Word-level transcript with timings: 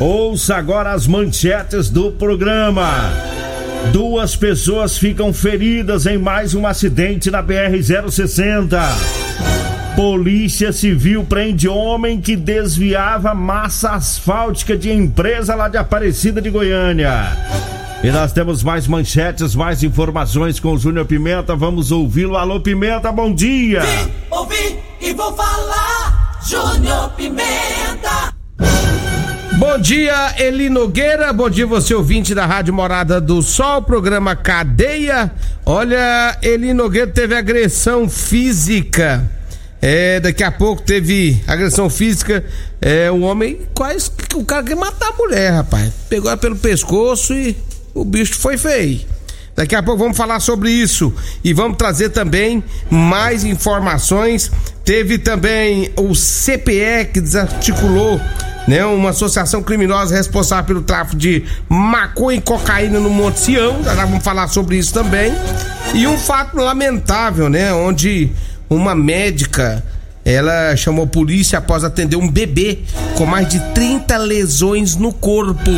Ouça 0.00 0.54
agora 0.54 0.92
as 0.92 1.08
manchetes 1.08 1.90
do 1.90 2.12
programa. 2.12 2.88
Duas 3.92 4.36
pessoas 4.36 4.96
ficam 4.96 5.32
feridas 5.32 6.06
em 6.06 6.16
mais 6.16 6.54
um 6.54 6.64
acidente 6.68 7.32
na 7.32 7.42
BR-060. 7.42 8.78
Polícia 9.96 10.72
Civil 10.72 11.24
prende 11.24 11.68
homem 11.68 12.20
que 12.20 12.36
desviava 12.36 13.34
massa 13.34 13.90
asfáltica 13.90 14.76
de 14.76 14.92
empresa 14.92 15.56
lá 15.56 15.68
de 15.68 15.76
Aparecida 15.76 16.40
de 16.40 16.48
Goiânia. 16.48 17.36
E 18.00 18.12
nós 18.12 18.32
temos 18.32 18.62
mais 18.62 18.86
manchetes, 18.86 19.56
mais 19.56 19.82
informações 19.82 20.60
com 20.60 20.74
o 20.74 20.78
Júnior 20.78 21.06
Pimenta. 21.06 21.56
Vamos 21.56 21.90
ouvi-lo. 21.90 22.36
Alô, 22.36 22.60
Pimenta, 22.60 23.10
bom 23.10 23.34
dia. 23.34 23.80
Vim, 23.80 24.12
ouvi 24.30 24.78
e 25.00 25.12
vou 25.12 25.32
falar. 25.34 26.38
Júnior 26.46 27.10
Pimenta. 27.16 28.27
Bom 29.58 29.76
dia, 29.76 30.36
Eli 30.38 30.70
Nogueira. 30.70 31.32
Bom 31.32 31.50
dia, 31.50 31.66
você 31.66 31.92
ouvinte 31.92 32.32
da 32.32 32.46
Rádio 32.46 32.72
Morada 32.72 33.20
do 33.20 33.42
Sol, 33.42 33.82
programa 33.82 34.36
Cadeia. 34.36 35.32
Olha, 35.66 36.38
Eli 36.40 36.72
Nogueira 36.72 37.08
teve 37.08 37.34
agressão 37.34 38.08
física. 38.08 39.28
É, 39.82 40.20
daqui 40.20 40.44
a 40.44 40.52
pouco 40.52 40.82
teve 40.82 41.42
agressão 41.44 41.90
física. 41.90 42.44
É, 42.80 43.10
um 43.10 43.24
homem 43.24 43.62
quase. 43.74 44.08
O 44.36 44.44
cara 44.44 44.62
quer 44.62 44.76
matar 44.76 45.08
a 45.08 45.16
mulher, 45.16 45.50
rapaz. 45.50 45.92
Pegou 46.08 46.30
ela 46.30 46.38
pelo 46.38 46.54
pescoço 46.54 47.34
e 47.34 47.56
o 47.92 48.04
bicho 48.04 48.38
foi 48.38 48.56
feio. 48.56 49.00
Daqui 49.56 49.74
a 49.74 49.82
pouco 49.82 49.98
vamos 49.98 50.16
falar 50.16 50.38
sobre 50.38 50.70
isso 50.70 51.12
e 51.42 51.52
vamos 51.52 51.76
trazer 51.76 52.10
também 52.10 52.62
mais 52.88 53.42
informações. 53.42 54.52
Teve 54.84 55.18
também 55.18 55.90
o 55.96 56.14
CPE 56.14 57.10
que 57.12 57.20
desarticulou 57.20 58.20
né, 58.68 58.84
uma 58.84 59.10
associação 59.10 59.62
criminosa 59.62 60.14
responsável 60.14 60.66
pelo 60.66 60.82
tráfico 60.82 61.16
de 61.16 61.42
maconha 61.70 62.36
e 62.36 62.40
cocaína 62.40 63.00
no 63.00 63.08
Monte 63.08 63.40
Sião. 63.40 63.82
Já 63.82 63.94
vamos 63.94 64.22
falar 64.22 64.46
sobre 64.48 64.76
isso 64.76 64.92
também. 64.92 65.32
E 65.94 66.06
um 66.06 66.18
fato 66.18 66.58
lamentável, 66.58 67.48
né, 67.48 67.72
onde 67.72 68.30
uma 68.68 68.94
médica 68.94 69.82
ela 70.22 70.76
chamou 70.76 71.06
a 71.06 71.08
polícia 71.08 71.58
após 71.58 71.82
atender 71.82 72.16
um 72.16 72.30
bebê 72.30 72.80
com 73.16 73.24
mais 73.24 73.48
de 73.48 73.58
30 73.72 74.18
lesões 74.18 74.96
no 74.96 75.14
corpo. 75.14 75.70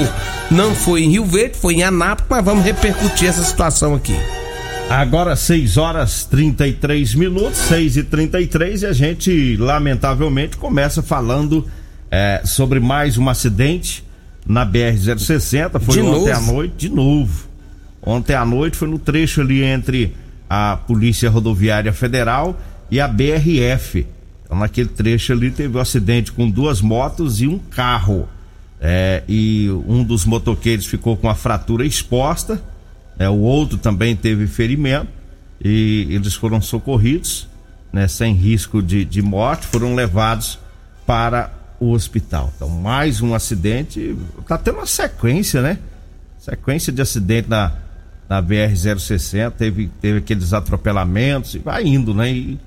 Não 0.50 0.74
foi 0.74 1.04
em 1.04 1.10
Rio 1.10 1.24
Verde, 1.24 1.56
foi 1.56 1.74
em 1.74 1.84
Anápolis, 1.84 2.28
mas 2.28 2.44
vamos 2.44 2.64
repercutir 2.64 3.28
essa 3.28 3.44
situação 3.44 3.94
aqui. 3.94 4.16
Agora 4.88 5.36
6 5.36 5.76
horas 5.76 6.24
33 6.24 7.14
minutos, 7.14 7.58
6 7.68 7.98
e 7.98 8.02
33 8.02 8.82
e 8.82 8.86
a 8.86 8.92
gente, 8.92 9.56
lamentavelmente, 9.56 10.56
começa 10.56 11.00
falando 11.00 11.64
é, 12.10 12.42
sobre 12.44 12.80
mais 12.80 13.16
um 13.16 13.28
acidente 13.28 14.04
na 14.46 14.66
BR-060. 14.66 15.80
Foi 15.80 15.94
de 15.94 16.00
ontem 16.00 16.32
novo? 16.32 16.32
à 16.32 16.40
noite, 16.40 16.74
de 16.76 16.88
novo. 16.88 17.48
Ontem 18.02 18.34
à 18.34 18.44
noite 18.44 18.76
foi 18.76 18.88
no 18.88 18.98
trecho 18.98 19.40
ali 19.40 19.62
entre 19.62 20.16
a 20.48 20.76
Polícia 20.76 21.30
Rodoviária 21.30 21.92
Federal 21.92 22.58
e 22.90 23.00
a 23.00 23.06
BRF. 23.06 24.06
Então, 24.44 24.58
naquele 24.58 24.88
trecho 24.88 25.32
ali 25.32 25.50
teve 25.50 25.76
um 25.76 25.80
acidente 25.80 26.32
com 26.32 26.50
duas 26.50 26.80
motos 26.80 27.40
e 27.40 27.46
um 27.46 27.58
carro. 27.58 28.28
É, 28.80 29.22
e 29.28 29.68
um 29.86 30.02
dos 30.02 30.24
motoqueiros 30.24 30.86
ficou 30.86 31.14
com 31.14 31.28
a 31.28 31.34
fratura 31.34 31.84
exposta, 31.84 32.62
é, 33.18 33.28
o 33.28 33.36
outro 33.36 33.76
também 33.76 34.16
teve 34.16 34.46
ferimento 34.46 35.08
e 35.62 36.06
eles 36.08 36.34
foram 36.34 36.62
socorridos, 36.62 37.46
né, 37.92 38.08
sem 38.08 38.32
risco 38.32 38.82
de, 38.82 39.04
de 39.04 39.20
morte, 39.20 39.66
foram 39.66 39.94
levados 39.94 40.58
para 41.06 41.52
o 41.80 41.92
hospital. 41.92 42.52
Então, 42.54 42.68
mais 42.68 43.22
um 43.22 43.34
acidente. 43.34 44.14
Tá 44.46 44.58
tendo 44.58 44.76
uma 44.76 44.86
sequência, 44.86 45.62
né? 45.62 45.78
Sequência 46.38 46.92
de 46.92 47.00
acidente 47.00 47.48
na, 47.48 47.72
na 48.28 48.42
BR-060. 48.42 49.50
Teve, 49.52 49.90
teve 50.00 50.18
aqueles 50.18 50.52
atropelamentos 50.52 51.54
e 51.54 51.58
vai 51.58 51.84
indo, 51.84 52.14
né? 52.14 52.30
E, 52.30 52.60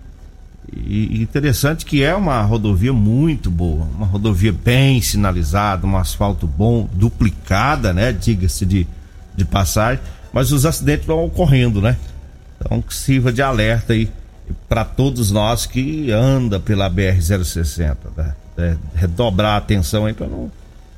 e, 0.76 1.22
interessante 1.22 1.86
que 1.86 2.02
é 2.04 2.16
uma 2.16 2.42
rodovia 2.42 2.94
muito 2.94 3.52
boa, 3.52 3.86
uma 3.96 4.08
rodovia 4.08 4.52
bem 4.52 5.02
sinalizada, 5.02 5.86
um 5.86 5.96
asfalto 5.96 6.48
bom, 6.48 6.90
duplicada, 6.92 7.94
né? 7.94 8.12
Diga-se 8.12 8.66
de, 8.66 8.88
de 9.36 9.46
passagem, 9.46 10.04
mas 10.34 10.52
os 10.52 10.66
acidentes 10.66 11.06
vão 11.06 11.24
ocorrendo, 11.24 11.80
né? 11.80 11.98
Então 12.58 12.82
que 12.82 12.96
sirva 12.96 13.32
de 13.32 13.42
alerta 13.42 13.94
aí 13.94 14.10
para 14.68 14.84
todos 14.84 15.30
nós 15.32 15.66
que 15.66 16.12
anda 16.12 16.60
pela 16.60 16.90
BR-060, 16.90 17.98
né? 18.18 18.34
É, 18.58 18.76
redobrar 18.96 19.54
a 19.54 19.58
atenção 19.58 20.06
aí 20.06 20.14
para 20.14 20.28
não, 20.28 20.52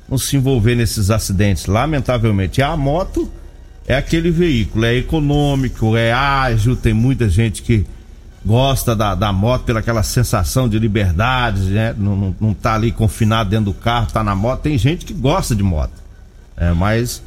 não 0.08 0.18
se 0.18 0.36
envolver 0.36 0.74
nesses 0.74 1.10
acidentes. 1.10 1.66
Lamentavelmente, 1.66 2.62
a 2.62 2.76
moto 2.76 3.30
é 3.86 3.96
aquele 3.96 4.30
veículo, 4.30 4.84
é 4.84 4.94
econômico, 4.94 5.96
é 5.96 6.12
ágil, 6.12 6.76
tem 6.76 6.92
muita 6.92 7.28
gente 7.28 7.62
que 7.62 7.86
gosta 8.44 8.94
da, 8.94 9.14
da 9.14 9.32
moto 9.32 9.64
pela 9.64 9.80
aquela 9.80 10.02
sensação 10.02 10.68
de 10.68 10.78
liberdade, 10.78 11.62
né? 11.62 11.94
Não, 11.98 12.16
não, 12.16 12.36
não 12.40 12.54
tá 12.54 12.74
ali 12.74 12.92
confinado 12.92 13.50
dentro 13.50 13.66
do 13.66 13.74
carro, 13.74 14.08
tá 14.12 14.22
na 14.22 14.34
moto. 14.34 14.62
Tem 14.62 14.78
gente 14.78 15.04
que 15.04 15.12
gosta 15.12 15.54
de 15.54 15.62
moto, 15.62 15.94
é, 16.56 16.72
mas 16.72 17.22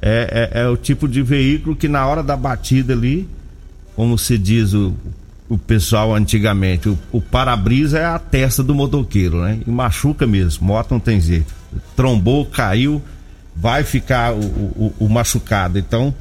é, 0.00 0.50
é, 0.52 0.60
é 0.62 0.68
o 0.68 0.76
tipo 0.76 1.08
de 1.08 1.22
veículo 1.22 1.74
que 1.74 1.88
na 1.88 2.06
hora 2.06 2.22
da 2.22 2.36
batida 2.36 2.92
ali, 2.92 3.28
como 3.96 4.16
se 4.16 4.38
diz 4.38 4.72
o 4.72 4.94
o 5.50 5.58
pessoal 5.58 6.14
antigamente. 6.14 6.88
O, 6.88 6.96
o 7.10 7.20
para-brisa 7.20 7.98
é 7.98 8.04
a 8.04 8.18
testa 8.18 8.62
do 8.62 8.72
motoqueiro, 8.72 9.42
né? 9.42 9.58
E 9.66 9.70
machuca 9.70 10.26
mesmo, 10.26 10.64
moto 10.66 10.92
não 10.92 11.00
tem 11.00 11.20
jeito. 11.20 11.52
Trombou, 11.96 12.46
caiu, 12.46 13.02
vai 13.54 13.82
ficar 13.82 14.32
o, 14.32 14.38
o, 14.38 14.94
o, 15.00 15.08
machucado. 15.08 15.76
Então 15.76 16.14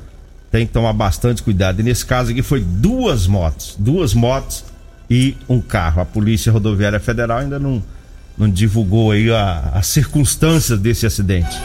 tem 0.52 0.66
que 0.66 0.74
tomar 0.74 0.94
bastante 0.94 1.44
cuidado. 1.44 1.80
E 1.80 1.84
nesse 1.84 2.04
caso 2.04 2.32
aqui 2.32 2.42
foi 2.42 2.60
duas 2.60 3.28
motos, 3.28 3.76
duas 3.78 4.16
motos 4.16 4.66
e 5.08 5.38
um 5.48 5.62
carro. 5.62 6.02
A 6.02 6.06
Polícia 6.06 6.52
Rodoviária 6.52 7.00
Federal 7.00 7.38
ainda 7.38 7.60
não, 7.60 7.84
não 8.36 8.50
divulgou 8.50 9.12
aí 9.12 9.32
a, 9.32 9.72
as 9.76 9.86
circunstâncias 9.88 10.80
desse 10.80 11.06
acidente. 11.06 11.56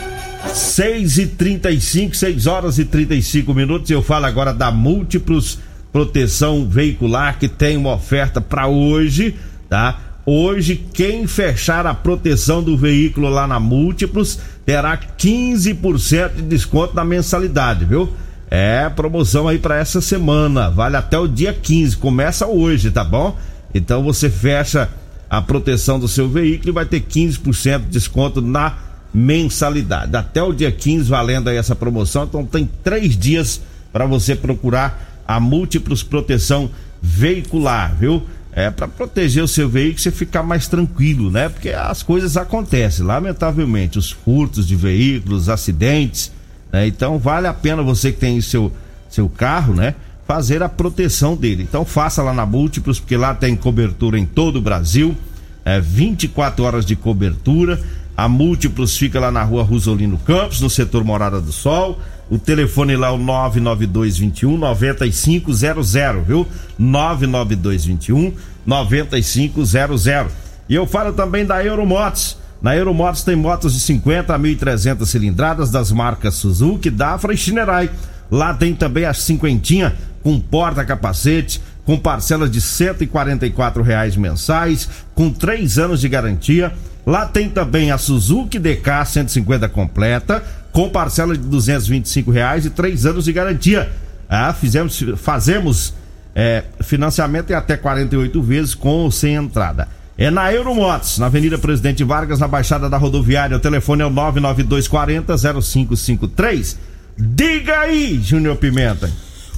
6 0.52 1.18
e 1.18 1.26
35 1.28 2.14
6 2.14 2.46
horas 2.46 2.78
e 2.78 2.84
35 2.84 3.54
minutos. 3.54 3.90
Eu 3.90 4.02
falo 4.02 4.26
agora 4.26 4.52
da 4.52 4.70
Múltiplos 4.70 5.58
proteção 5.94 6.68
veicular 6.68 7.38
que 7.38 7.46
tem 7.46 7.76
uma 7.76 7.94
oferta 7.94 8.40
para 8.40 8.66
hoje, 8.66 9.36
tá? 9.68 10.00
Hoje, 10.26 10.74
quem 10.92 11.24
fechar 11.28 11.86
a 11.86 11.94
proteção 11.94 12.60
do 12.64 12.76
veículo 12.76 13.28
lá 13.28 13.46
na 13.46 13.60
Múltiplos 13.60 14.40
terá 14.66 14.98
15% 14.98 16.34
de 16.34 16.42
desconto 16.42 16.96
na 16.96 17.04
mensalidade, 17.04 17.84
viu? 17.84 18.12
É 18.50 18.88
promoção 18.88 19.46
aí 19.46 19.56
para 19.56 19.78
essa 19.78 20.00
semana, 20.00 20.68
vale 20.68 20.96
até 20.96 21.16
o 21.16 21.28
dia 21.28 21.54
15, 21.54 21.96
começa 21.98 22.44
hoje, 22.44 22.90
tá 22.90 23.04
bom? 23.04 23.38
Então 23.72 24.02
você 24.02 24.28
fecha 24.28 24.88
a 25.30 25.40
proteção 25.40 26.00
do 26.00 26.08
seu 26.08 26.28
veículo 26.28 26.70
e 26.70 26.72
vai 26.72 26.86
ter 26.86 27.02
15% 27.02 27.82
de 27.82 27.86
desconto 27.86 28.40
na 28.40 28.78
mensalidade. 29.14 30.16
Até 30.16 30.42
o 30.42 30.52
dia 30.52 30.72
15 30.72 31.08
valendo 31.08 31.50
aí 31.50 31.56
essa 31.56 31.76
promoção, 31.76 32.24
então 32.24 32.44
tem 32.44 32.68
três 32.82 33.16
dias 33.16 33.60
para 33.92 34.06
você 34.06 34.34
procurar 34.34 35.13
a 35.26 35.40
Múltiplos 35.40 36.02
Proteção 36.02 36.70
Veicular, 37.02 37.94
viu? 37.94 38.22
É 38.52 38.70
para 38.70 38.86
proteger 38.86 39.42
o 39.42 39.48
seu 39.48 39.68
veículo 39.68 40.00
você 40.00 40.12
ficar 40.12 40.42
mais 40.42 40.68
tranquilo, 40.68 41.30
né? 41.30 41.48
Porque 41.48 41.70
as 41.70 42.02
coisas 42.02 42.36
acontecem, 42.36 43.04
lamentavelmente, 43.04 43.98
os 43.98 44.12
furtos 44.12 44.66
de 44.66 44.76
veículos, 44.76 45.48
acidentes, 45.48 46.30
né? 46.72 46.86
Então 46.86 47.18
vale 47.18 47.48
a 47.48 47.52
pena 47.52 47.82
você 47.82 48.12
que 48.12 48.20
tem 48.20 48.40
seu 48.40 48.72
seu 49.08 49.28
carro, 49.28 49.74
né? 49.74 49.94
Fazer 50.26 50.62
a 50.62 50.68
proteção 50.68 51.36
dele. 51.36 51.62
Então 51.62 51.84
faça 51.84 52.22
lá 52.22 52.32
na 52.32 52.46
Múltiplos, 52.46 52.98
porque 52.98 53.16
lá 53.16 53.34
tem 53.34 53.54
cobertura 53.54 54.18
em 54.18 54.24
todo 54.24 54.56
o 54.56 54.62
Brasil, 54.62 55.16
é 55.64 55.80
24 55.80 56.64
horas 56.64 56.86
de 56.86 56.96
cobertura. 56.96 57.80
A 58.16 58.28
Múltiplos 58.28 58.96
fica 58.96 59.18
lá 59.18 59.30
na 59.30 59.42
rua 59.42 59.64
Rosolino 59.64 60.18
Campos, 60.18 60.60
no 60.60 60.70
setor 60.70 61.02
Morada 61.02 61.40
do 61.40 61.50
Sol. 61.50 61.98
O 62.30 62.38
telefone 62.38 62.96
lá 62.96 63.08
é 63.08 63.10
o 63.10 63.18
99221 63.18 64.56
9500, 64.56 65.92
viu? 66.26 66.46
99221 66.78 68.32
9500. 68.64 70.32
E 70.68 70.74
eu 70.74 70.86
falo 70.86 71.12
também 71.12 71.44
da 71.44 71.62
Euromotos. 71.64 72.38
Na 72.62 72.74
Euromotos 72.74 73.22
tem 73.22 73.36
motos 73.36 73.74
de 73.74 73.80
50 73.80 74.34
a 74.34 74.38
1.300 74.38 75.04
cilindradas 75.04 75.70
das 75.70 75.92
marcas 75.92 76.34
Suzuki, 76.34 76.88
Dafra 76.88 77.34
e 77.34 77.36
Shinerai. 77.36 77.90
Lá 78.30 78.54
tem 78.54 78.74
também 78.74 79.04
a 79.04 79.12
cinquentinha 79.12 79.94
com 80.22 80.40
porta-capacete, 80.40 81.60
com 81.84 81.98
parcelas 81.98 82.50
de 82.50 82.58
R$ 82.58 83.82
reais 83.84 84.16
mensais, 84.16 84.88
com 85.14 85.30
três 85.30 85.78
anos 85.78 86.00
de 86.00 86.08
garantia. 86.08 86.72
Lá 87.06 87.26
tem 87.26 87.50
também 87.50 87.90
a 87.90 87.98
Suzuki 87.98 88.58
DK 88.58 89.04
150 89.04 89.68
completa, 89.68 90.42
com 90.74 90.88
parcela 90.88 91.38
de 91.38 91.44
R$ 91.44 92.32
reais 92.32 92.66
e 92.66 92.70
três 92.70 93.06
anos 93.06 93.24
de 93.24 93.32
garantia. 93.32 93.90
Ah, 94.28 94.52
fizemos, 94.52 95.02
fazemos 95.16 95.94
é, 96.34 96.64
financiamento 96.82 97.52
em 97.52 97.54
até 97.54 97.76
48 97.76 98.42
vezes 98.42 98.74
com 98.74 99.04
ou 99.04 99.10
sem 99.10 99.36
entrada. 99.36 99.86
É 100.18 100.32
na 100.32 100.52
Euromotos, 100.52 101.18
na 101.18 101.26
Avenida 101.26 101.56
Presidente 101.58 102.02
Vargas, 102.02 102.40
na 102.40 102.48
Baixada 102.48 102.90
da 102.90 102.96
Rodoviária. 102.96 103.56
O 103.56 103.60
telefone 103.60 104.02
é 104.02 104.06
o 104.06 104.10
99240 104.10 105.62
0553. 105.62 106.76
Diga 107.16 107.78
aí, 107.78 108.20
Júnior 108.20 108.56
Pimenta. 108.56 109.08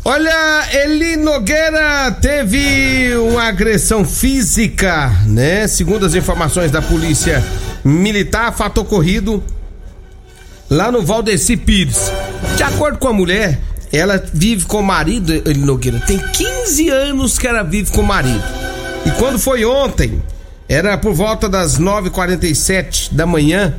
Olha, 0.05 0.69
Eli 0.71 1.17
Nogueira 1.17 2.13
teve 2.21 3.17
uma 3.17 3.45
agressão 3.45 4.05
física, 4.05 5.11
né? 5.27 5.67
Segundo 5.67 6.05
as 6.05 6.15
informações 6.15 6.71
da 6.71 6.83
polícia 6.83 7.43
militar, 7.83 8.53
fato 8.53 8.83
ocorrido 8.83 9.43
lá 10.69 10.91
no 10.91 11.03
Valdeci 11.03 11.57
Pires. 11.57 12.11
De 12.57 12.63
acordo 12.63 12.99
com 12.99 13.09
a 13.09 13.13
mulher, 13.13 13.59
ela 13.93 14.23
vive 14.33 14.65
com 14.65 14.81
o 14.81 14.83
marido, 14.83 15.33
Eli 15.33 15.61
Nogueira. 15.61 16.01
Tem 16.01 16.19
15 16.19 16.89
anos 16.89 17.39
que 17.39 17.47
ela 17.47 17.63
vive 17.63 17.91
com 17.91 18.01
o 18.01 18.07
marido. 18.07 18.43
E 19.05 19.11
quando 19.13 19.39
foi 19.39 19.65
ontem, 19.65 20.23
era 20.69 20.99
por 20.99 21.15
volta 21.15 21.49
das 21.49 21.79
9h47 21.79 23.13
da 23.13 23.27
manhã, 23.27 23.75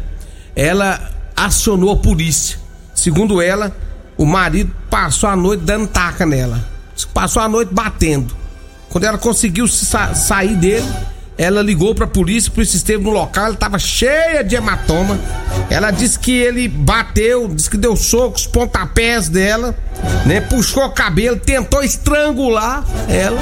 ela 0.55 1.11
acionou 1.35 1.91
a 1.91 1.97
polícia. 1.97 2.57
Segundo 2.95 3.41
ela, 3.41 3.75
o 4.17 4.25
marido 4.25 4.73
passou 4.89 5.29
a 5.29 5.35
noite 5.35 5.63
dando 5.63 5.87
taca 5.87 6.25
nela. 6.25 6.65
Passou 7.13 7.41
a 7.41 7.49
noite 7.49 7.73
batendo. 7.73 8.35
Quando 8.89 9.03
ela 9.03 9.17
conseguiu 9.17 9.67
sa 9.67 10.15
sair 10.15 10.55
dele, 10.55 10.87
ela 11.37 11.61
ligou 11.61 11.93
pra 11.93 12.07
polícia, 12.07 12.49
a 12.49 12.53
polícia 12.53 12.77
esteve 12.77 13.03
no 13.03 13.11
local, 13.11 13.45
ela 13.45 13.55
tava 13.55 13.77
cheia 13.77 14.43
de 14.43 14.55
hematoma. 14.55 15.19
Ela 15.69 15.91
disse 15.91 16.17
que 16.17 16.31
ele 16.31 16.67
bateu, 16.67 17.47
disse 17.47 17.69
que 17.69 17.77
deu 17.77 17.95
socos, 17.95 18.47
pontapés 18.47 19.29
dela, 19.29 19.77
né? 20.25 20.41
Puxou 20.41 20.85
o 20.85 20.91
cabelo, 20.91 21.37
tentou 21.37 21.83
estrangular 21.83 22.85
ela. 23.09 23.39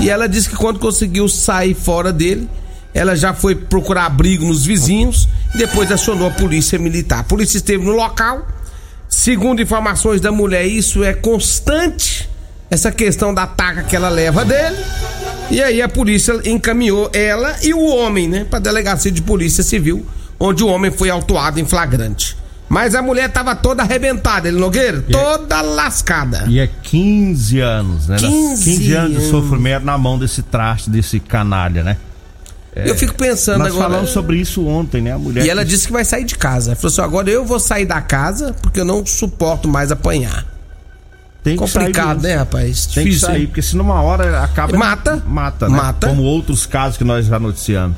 E 0.00 0.08
ela 0.08 0.28
disse 0.28 0.48
que 0.48 0.56
quando 0.56 0.78
conseguiu 0.78 1.28
sair 1.28 1.74
fora 1.74 2.12
dele, 2.12 2.48
ela 2.92 3.14
já 3.14 3.32
foi 3.32 3.54
procurar 3.54 4.06
abrigo 4.06 4.44
nos 4.44 4.64
vizinhos 4.64 5.28
e 5.54 5.58
depois 5.58 5.92
acionou 5.92 6.28
a 6.28 6.30
polícia 6.30 6.78
militar. 6.78 7.20
A 7.20 7.24
polícia 7.24 7.56
esteve 7.56 7.84
no 7.84 7.92
local 7.92 8.46
Segundo 9.10 9.60
informações 9.60 10.20
da 10.20 10.30
mulher, 10.30 10.64
isso 10.64 11.02
é 11.02 11.12
constante, 11.12 12.30
essa 12.70 12.92
questão 12.92 13.34
da 13.34 13.44
taca 13.44 13.82
que 13.82 13.96
ela 13.96 14.08
leva 14.08 14.44
dele. 14.44 14.76
E 15.50 15.60
aí 15.60 15.82
a 15.82 15.88
polícia 15.88 16.40
encaminhou 16.44 17.10
ela 17.12 17.56
e 17.60 17.74
o 17.74 17.84
homem, 17.84 18.28
né, 18.28 18.46
pra 18.48 18.60
delegacia 18.60 19.10
de 19.10 19.20
polícia 19.20 19.64
civil, 19.64 20.06
onde 20.40 20.64
o 20.64 20.66
homem 20.66 20.90
foi 20.90 21.10
autuado 21.10 21.60
em 21.60 21.66
flagrante. 21.66 22.36
Mas 22.68 22.94
a 22.94 23.02
mulher 23.02 23.28
tava 23.30 23.54
toda 23.56 23.82
arrebentada, 23.82 24.46
ele 24.48 24.58
Nogueira, 24.58 25.04
e 25.08 25.14
é- 25.14 25.18
toda 25.18 25.58
é, 25.58 25.62
lascada. 25.62 26.44
E 26.48 26.58
é 26.60 26.68
15 26.82 27.60
anos, 27.60 28.06
né? 28.06 28.16
15, 28.16 28.64
15 28.64 28.92
anos 28.94 29.22
de 29.22 29.28
sofrimento 29.28 29.84
na 29.84 29.98
mão 29.98 30.18
desse 30.18 30.40
traste, 30.42 30.88
desse 30.88 31.18
canalha, 31.18 31.82
né? 31.82 31.96
É, 32.74 32.88
eu 32.88 32.94
fico 32.94 33.14
pensando 33.14 33.58
nós 33.58 33.68
agora. 33.68 33.82
Nós 33.82 33.92
falamos 33.92 34.10
sobre 34.10 34.36
isso 34.36 34.64
ontem, 34.64 35.02
né? 35.02 35.12
A 35.12 35.18
mulher. 35.18 35.44
E 35.44 35.50
ela 35.50 35.64
disse 35.64 35.88
que 35.88 35.92
vai 35.92 36.04
sair 36.04 36.24
de 36.24 36.36
casa. 36.36 36.70
Ela 36.70 36.76
falou 36.76 36.92
assim: 36.92 37.02
agora 37.02 37.28
eu 37.28 37.44
vou 37.44 37.58
sair 37.58 37.84
da 37.84 38.00
casa 38.00 38.54
porque 38.62 38.78
eu 38.78 38.84
não 38.84 39.04
suporto 39.04 39.68
mais 39.68 39.90
apanhar. 39.90 40.46
Tem 41.42 41.54
que 41.56 41.58
Complicado, 41.58 42.20
sair 42.20 42.30
né, 42.30 42.36
rapaz? 42.38 42.86
Tem 42.86 43.02
Difícil, 43.04 43.26
que 43.26 43.32
sair, 43.32 43.40
hein? 43.40 43.46
porque 43.48 43.62
se 43.62 43.76
numa 43.76 44.00
hora 44.00 44.44
acaba. 44.44 44.76
Mata. 44.78 45.20
Mata, 45.26 45.68
né? 45.68 45.76
Mata. 45.76 46.06
Como 46.06 46.22
outros 46.22 46.66
casos 46.66 46.96
que 46.96 47.02
nós 47.02 47.26
já 47.26 47.40
noticiamos. 47.40 47.96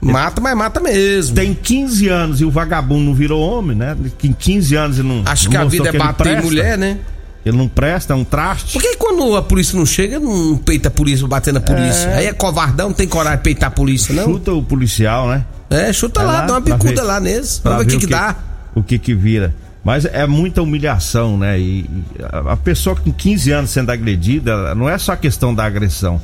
Mata, 0.00 0.40
mas 0.40 0.56
mata 0.56 0.80
mesmo. 0.80 1.34
Tem 1.34 1.54
15 1.54 2.08
anos 2.08 2.40
e 2.40 2.44
o 2.44 2.50
vagabundo 2.50 3.04
não 3.04 3.14
virou 3.14 3.40
homem, 3.40 3.76
né? 3.76 3.96
Em 4.22 4.32
15 4.32 4.74
anos 4.76 4.98
ele 4.98 5.08
não. 5.08 5.22
Acho 5.24 5.44
não 5.44 5.50
que 5.50 5.56
a 5.56 5.64
vida 5.64 5.88
é 5.88 5.92
bater 5.92 6.38
em 6.38 6.42
mulher, 6.42 6.76
né? 6.76 6.98
Ele 7.44 7.56
não 7.56 7.68
presta, 7.68 8.14
é 8.14 8.16
um 8.16 8.24
traste. 8.24 8.72
Por 8.72 8.80
que 8.80 8.96
quando 8.96 9.36
a 9.36 9.42
polícia 9.42 9.78
não 9.78 9.84
chega, 9.84 10.18
não 10.18 10.56
peita 10.56 10.88
a 10.88 10.90
polícia, 10.90 11.26
bater 11.26 11.52
na 11.52 11.60
polícia? 11.60 12.08
É... 12.08 12.18
Aí 12.18 12.26
é 12.26 12.32
covardão, 12.32 12.88
não 12.88 12.94
tem 12.94 13.06
coragem 13.06 13.38
de 13.38 13.44
peitar 13.44 13.68
a 13.68 13.70
polícia, 13.70 14.14
não? 14.14 14.24
Chuta 14.24 14.52
o 14.52 14.62
policial, 14.62 15.28
né? 15.28 15.44
É, 15.68 15.92
chuta 15.92 16.22
é 16.22 16.24
lá, 16.24 16.32
lá, 16.32 16.40
dá 16.46 16.52
uma 16.54 16.60
bicuda 16.60 17.02
ver, 17.02 17.02
lá 17.02 17.20
neles. 17.20 17.60
Vamos 17.62 17.78
ver 17.80 17.84
o 17.84 17.86
que, 17.86 17.98
que, 17.98 18.06
que 18.06 18.10
dá. 18.10 18.36
O 18.74 18.82
que 18.82 18.98
que 18.98 19.14
vira. 19.14 19.54
Mas 19.84 20.06
é 20.06 20.26
muita 20.26 20.62
humilhação, 20.62 21.36
né? 21.36 21.60
E 21.60 21.84
a 22.32 22.56
pessoa 22.56 22.96
com 22.96 23.12
15 23.12 23.50
anos 23.52 23.70
sendo 23.70 23.90
agredida, 23.90 24.74
não 24.74 24.88
é 24.88 24.96
só 24.96 25.12
a 25.12 25.16
questão 25.16 25.54
da 25.54 25.64
agressão. 25.64 26.18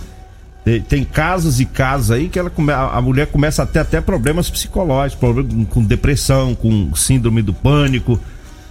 Tem, 0.88 1.04
casos 1.04 1.58
e 1.58 1.64
casos 1.64 2.10
aí 2.10 2.28
que 2.28 2.38
ela 2.38 2.52
a 2.92 3.00
mulher 3.00 3.26
começa 3.28 3.62
a 3.62 3.66
ter 3.66 3.78
até 3.78 4.00
problemas 4.00 4.50
psicológicos, 4.50 5.18
problemas 5.18 5.68
com 5.68 5.82
depressão, 5.82 6.54
com 6.54 6.94
síndrome 6.94 7.40
do 7.40 7.54
pânico. 7.54 8.20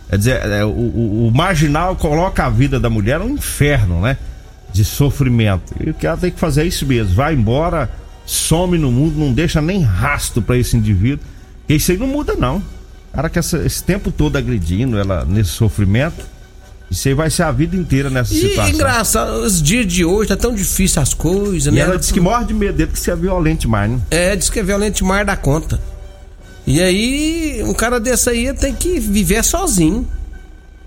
Quer 0.09 0.17
dizer, 0.17 0.45
é, 0.45 0.63
o, 0.63 0.69
o, 0.69 1.27
o, 1.27 1.31
marginal 1.31 1.95
coloca 1.95 2.45
a 2.45 2.49
vida 2.49 2.79
da 2.79 2.89
mulher 2.89 3.19
no 3.19 3.29
inferno, 3.29 4.01
né? 4.01 4.17
De 4.71 4.85
sofrimento. 4.85 5.73
E 5.83 5.89
o 5.89 5.93
que 5.93 6.05
ela 6.05 6.17
tem 6.17 6.31
que 6.31 6.39
fazer 6.39 6.61
é 6.61 6.65
isso 6.65 6.85
mesmo. 6.85 7.15
Vai 7.15 7.33
embora, 7.33 7.89
some 8.25 8.77
no 8.77 8.91
mundo, 8.91 9.19
não 9.19 9.33
deixa 9.33 9.59
nem 9.59 9.81
rastro 9.81 10.41
para 10.41 10.57
esse 10.57 10.77
indivíduo. 10.77 11.25
Isso 11.67 11.91
aí 11.91 11.97
não 11.97 12.07
muda, 12.07 12.35
não. 12.35 12.61
Cara, 13.13 13.29
que 13.29 13.39
essa, 13.39 13.57
esse 13.65 13.83
tempo 13.83 14.11
todo 14.11 14.37
agredindo 14.37 14.97
ela 14.97 15.25
nesse 15.25 15.49
sofrimento, 15.49 16.23
isso 16.89 17.07
aí 17.07 17.13
vai 17.13 17.29
ser 17.29 17.43
a 17.43 17.51
vida 17.51 17.75
inteira 17.75 18.09
nessa 18.09 18.33
e 18.33 18.37
situação. 18.37 18.73
engraçado, 18.73 19.31
os 19.41 19.61
dias 19.61 19.85
de 19.85 20.03
hoje 20.03 20.29
tá 20.29 20.37
tão 20.37 20.53
difícil 20.53 21.01
as 21.01 21.13
coisas, 21.13 21.67
e 21.67 21.71
né? 21.71 21.81
Ela 21.81 21.97
disse 21.97 22.11
que 22.11 22.19
morre 22.19 22.45
de 22.45 22.53
medo 22.53 22.77
dele 22.77 22.91
que 22.91 22.99
você 22.99 23.11
é 23.11 23.15
violento 23.15 23.61
demais, 23.61 23.91
né? 23.91 23.99
É, 24.09 24.35
diz 24.35 24.49
que 24.49 24.59
é 24.59 24.63
violento 24.63 24.97
demais 24.97 25.25
da 25.25 25.35
conta. 25.35 25.79
E 26.65 26.81
aí, 26.81 27.63
um 27.63 27.73
cara 27.73 27.99
desse 27.99 28.29
aí 28.29 28.53
tem 28.53 28.73
que 28.73 28.99
viver 28.99 29.43
sozinho. 29.43 30.07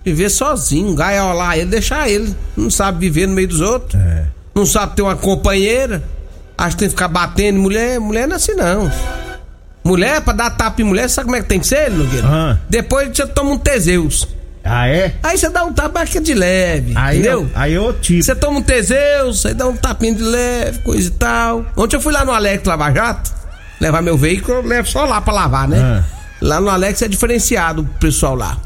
Viver 0.05 0.31
sozinho, 0.31 0.95
gaiolar 0.95 1.57
ele, 1.57 1.71
deixar 1.71 2.09
ele. 2.09 2.35
Não 2.57 2.71
sabe 2.71 2.99
viver 3.01 3.27
no 3.27 3.35
meio 3.35 3.49
dos 3.49 3.61
outros. 3.61 4.01
É. 4.01 4.27
Não 4.55 4.67
sabe 4.67 4.97
ter 4.97 5.03
uma 5.03 5.17
companheira. 5.17 6.03
Acho 6.59 6.77
que 6.77 6.81
tem 6.81 6.89
que 6.89 6.95
ficar 6.95 7.09
batendo. 7.09 7.59
Mulher, 7.59 7.99
mulher 8.01 8.27
não 8.27 8.35
é 8.35 8.37
assim, 8.37 8.55
não. 8.55 8.91
Mulher, 9.85 10.21
pra 10.21 10.33
dar 10.33 10.51
tapa 10.51 10.81
em 10.81 10.85
mulher, 10.85 11.09
sabe 11.09 11.27
como 11.27 11.37
é 11.37 11.43
que 11.43 11.49
tem 11.49 11.59
que 11.59 11.67
ser, 11.67 11.91
Nogueira? 11.91 12.27
Ah. 12.29 12.59
Depois 12.69 13.09
você 13.17 13.27
toma 13.27 13.51
um 13.51 13.59
Teseus. 13.59 14.29
Ah, 14.65 14.87
é? 14.89 15.15
Aí 15.23 15.37
você 15.37 15.49
dá 15.49 15.65
um 15.65 15.73
é 15.73 16.21
de 16.21 16.35
leve. 16.35 16.93
Aí 16.95 17.19
entendeu? 17.19 17.43
Eu, 17.43 17.51
aí 17.55 17.73
eu 17.73 17.93
tipo. 17.95 18.23
Você 18.23 18.35
toma 18.35 18.59
um 18.59 18.63
Teseus, 18.63 19.45
aí 19.45 19.55
dá 19.55 19.67
um 19.67 19.77
tapinho 19.77 20.15
de 20.15 20.23
leve, 20.23 20.79
coisa 20.81 21.09
e 21.09 21.11
tal. 21.13 21.67
Ontem 21.77 21.97
eu 21.97 22.01
fui 22.01 22.13
lá 22.13 22.25
no 22.25 22.33
Alex 22.33 22.65
Lava 22.65 22.93
Jato 22.93 23.43
levar 23.83 24.01
meu 24.01 24.17
veículo, 24.17 24.59
eu 24.59 24.63
levo 24.63 24.89
só 24.89 25.05
lá 25.05 25.21
pra 25.21 25.35
lavar, 25.35 25.69
né? 25.69 25.79
Ah. 25.81 26.05
Lá 26.41 26.61
no 26.61 26.71
Alex 26.71 27.03
é 27.03 27.09
diferenciado 27.09 27.83
o 27.83 27.87
pessoal 27.99 28.37
lá. 28.37 28.57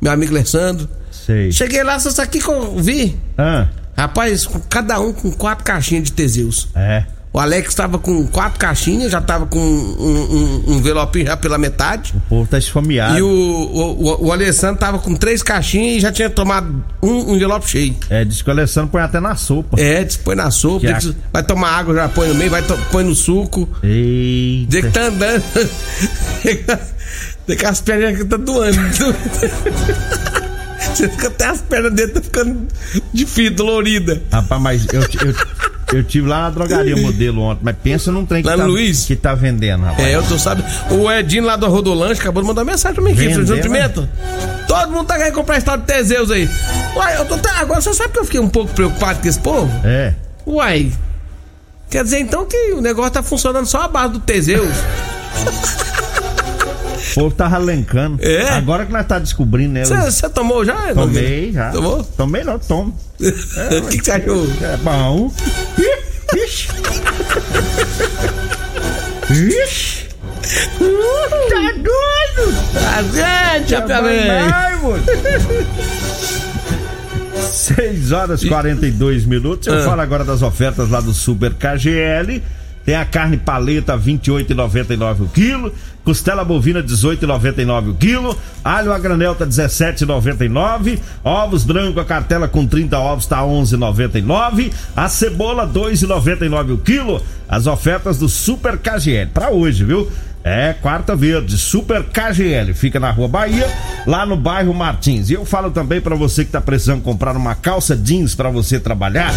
Meu 0.00 0.12
amigo 0.12 0.32
Alessandro. 0.32 0.86
Sei. 1.10 1.50
Cheguei 1.50 1.82
lá, 1.82 1.98
só 1.98 2.22
aqui 2.22 2.38
que 2.38 2.48
eu 2.48 2.76
vi. 2.78 3.18
Ah. 3.36 3.66
Rapaz, 3.96 4.46
cada 4.68 5.00
um 5.00 5.12
com 5.12 5.32
quatro 5.32 5.64
caixinhas 5.64 6.04
de 6.04 6.12
Teseus. 6.12 6.68
É. 6.74 7.04
O 7.38 7.40
Alex 7.40 7.68
estava 7.68 8.00
com 8.00 8.26
quatro 8.26 8.58
caixinhas, 8.58 9.12
já 9.12 9.20
estava 9.20 9.46
com 9.46 9.60
um, 9.60 9.62
um, 9.62 10.64
um 10.72 10.74
envelope 10.78 11.24
já 11.24 11.36
pela 11.36 11.56
metade. 11.56 12.12
O 12.16 12.20
povo 12.22 12.50
tá 12.50 12.58
esfomeado. 12.58 13.16
E 13.16 13.22
o, 13.22 13.28
o, 13.28 14.26
o, 14.26 14.32
Alessandro 14.32 14.80
tava 14.80 14.98
com 14.98 15.14
três 15.14 15.40
caixinhas 15.40 15.98
e 15.98 16.00
já 16.00 16.10
tinha 16.10 16.28
tomado 16.28 16.84
um, 17.00 17.30
um 17.30 17.36
envelope 17.36 17.70
cheio. 17.70 17.94
É, 18.10 18.24
diz 18.24 18.42
que 18.42 18.48
o 18.48 18.52
Alessandro 18.52 18.90
põe 18.90 19.02
até 19.02 19.20
na 19.20 19.36
sopa. 19.36 19.80
É, 19.80 20.02
diz 20.02 20.16
que 20.16 20.24
põe 20.24 20.34
na 20.34 20.50
sopa. 20.50 20.80
Que 20.80 20.92
a... 20.92 20.98
Vai 21.32 21.44
tomar 21.44 21.78
água, 21.78 21.94
já 21.94 22.08
põe 22.08 22.26
no 22.26 22.34
meio, 22.34 22.50
vai 22.50 22.60
põe 22.90 23.04
no 23.04 23.14
suco. 23.14 23.68
Eita. 23.84 24.70
Diz 24.70 24.80
que 24.80 24.90
tá 24.90 25.02
andando. 25.02 25.44
Tem 27.46 27.56
que 27.56 27.66
as 27.66 27.80
pernas 27.80 28.18
que 28.18 28.24
tá 28.24 28.36
doando. 28.36 28.78
Você 30.80 31.08
fica 31.08 31.28
até 31.28 31.46
as 31.46 31.60
pernas 31.60 31.92
dele 31.92 32.10
tá 32.10 32.20
ficando 32.20 32.66
de 33.14 33.24
fio, 33.24 33.54
dolorida. 33.54 34.20
Rapaz, 34.32 34.60
mas 34.60 34.86
eu, 34.92 35.02
eu, 35.02 35.77
eu 35.92 36.04
tive 36.04 36.28
lá 36.28 36.42
na 36.42 36.50
drogaria 36.50 36.96
modelo 36.96 37.42
ontem, 37.42 37.60
mas 37.62 37.76
pensa 37.82 38.12
num 38.12 38.24
trem 38.26 38.42
que, 38.42 38.48
Lá 38.48 38.56
tá, 38.56 38.64
Luiz? 38.64 39.04
que 39.06 39.16
tá 39.16 39.34
vendendo, 39.34 39.84
rapaz. 39.84 40.06
É, 40.06 40.14
eu 40.14 40.22
tô 40.22 40.38
sabendo. 40.38 40.66
O 40.90 41.10
Edinho 41.10 41.44
lá 41.44 41.56
do 41.56 41.66
Rodolanche 41.68 42.20
acabou 42.20 42.42
de 42.42 42.48
mandar 42.48 42.64
mensagem 42.64 42.94
pra 42.94 43.04
mim 43.04 43.12
aqui, 43.12 43.20
Vendendo? 43.28 43.46
João 43.46 43.60
Pimenta. 43.60 44.08
Todo 44.66 44.90
mundo 44.92 45.06
tá 45.06 45.16
querendo 45.16 45.34
comprar 45.34 45.56
esse 45.56 45.66
tal 45.66 45.78
de 45.78 45.84
Teseus 45.84 46.30
aí. 46.30 46.48
Uai, 46.94 47.18
eu 47.18 47.24
tô 47.24 47.34
até- 47.34 47.50
agora 47.50 47.80
você 47.80 47.94
sabe 47.94 48.12
que 48.12 48.18
eu 48.18 48.24
fiquei 48.24 48.40
um 48.40 48.48
pouco 48.48 48.72
preocupado 48.74 49.20
com 49.20 49.28
esse 49.28 49.38
povo? 49.38 49.70
É. 49.84 50.12
Uai. 50.46 50.92
Quer 51.90 52.04
dizer 52.04 52.18
então 52.20 52.44
que 52.44 52.72
o 52.74 52.80
negócio 52.82 53.12
tá 53.12 53.22
funcionando 53.22 53.64
só 53.66 53.82
a 53.82 53.88
base 53.88 54.12
do 54.12 54.18
Teseus. 54.20 54.68
O 57.12 57.14
povo 57.14 57.34
tava 57.34 57.58
lencando. 57.58 58.18
É? 58.22 58.48
Agora 58.50 58.84
que 58.86 58.92
nós 58.92 59.06
tá 59.06 59.18
descobrindo, 59.18 59.74
né? 59.74 59.84
Você 59.84 60.28
tomou 60.28 60.64
já? 60.64 60.92
Tomei 60.94 61.52
já. 61.52 61.70
Tomou? 61.70 62.02
Tomei 62.04 62.44
não, 62.44 62.58
tomo. 62.58 62.94
O 63.20 63.88
que, 63.88 63.98
que 63.98 64.04
você 64.04 64.12
achou? 64.12 64.46
É 64.62 64.76
bom. 64.78 65.32
Ixi. 66.36 66.68
Ixi. 69.30 70.08
Tá 72.78 73.02
doido? 73.02 73.58
Vai, 74.50 74.76
moço. 74.76 75.04
6 77.52 78.12
horas 78.12 78.42
e 78.42 78.48
42 78.48 79.24
minutos. 79.24 79.66
Eu 79.68 79.80
Ah. 79.80 79.84
falo 79.84 80.00
agora 80.00 80.24
das 80.24 80.42
ofertas 80.42 80.88
lá 80.90 81.00
do 81.00 81.12
Super 81.12 81.54
KGL. 81.54 82.42
Tem 82.88 82.96
a 82.96 83.04
carne 83.04 83.36
paleta 83.36 83.98
28,99 83.98 85.20
o 85.20 85.28
quilo, 85.28 85.74
costela 86.02 86.42
bovina 86.42 86.82
18,99 86.82 87.90
o 87.90 87.94
quilo, 87.94 88.34
alho 88.64 88.94
a 88.94 88.98
granel 88.98 89.34
tá 89.34 89.46
17,99, 89.46 90.98
ovos 91.22 91.64
branco 91.64 92.00
a 92.00 92.04
cartela 92.06 92.48
com 92.48 92.66
30 92.66 92.98
ovos 92.98 93.26
tá 93.26 93.42
11,99, 93.42 94.72
a 94.96 95.06
cebola 95.06 95.68
2,99 95.68 96.72
o 96.72 96.78
quilo. 96.78 97.22
As 97.46 97.66
ofertas 97.66 98.18
do 98.18 98.26
Super 98.26 98.78
KGL 98.78 99.30
para 99.34 99.50
hoje, 99.50 99.84
viu? 99.84 100.10
É, 100.44 100.72
quarta 100.72 101.14
verde, 101.14 101.58
Super 101.58 102.04
KGL, 102.04 102.72
fica 102.72 102.98
na 102.98 103.10
Rua 103.10 103.28
Bahia, 103.28 103.66
lá 104.06 104.24
no 104.24 104.36
bairro 104.36 104.72
Martins. 104.72 105.28
E 105.28 105.34
eu 105.34 105.44
falo 105.44 105.70
também 105.70 106.00
pra 106.00 106.14
você 106.14 106.44
que 106.44 106.50
tá 106.50 106.60
precisando 106.60 107.02
comprar 107.02 107.36
uma 107.36 107.54
calça 107.54 107.96
jeans 107.96 108.34
pra 108.34 108.48
você 108.48 108.80
trabalhar, 108.80 109.32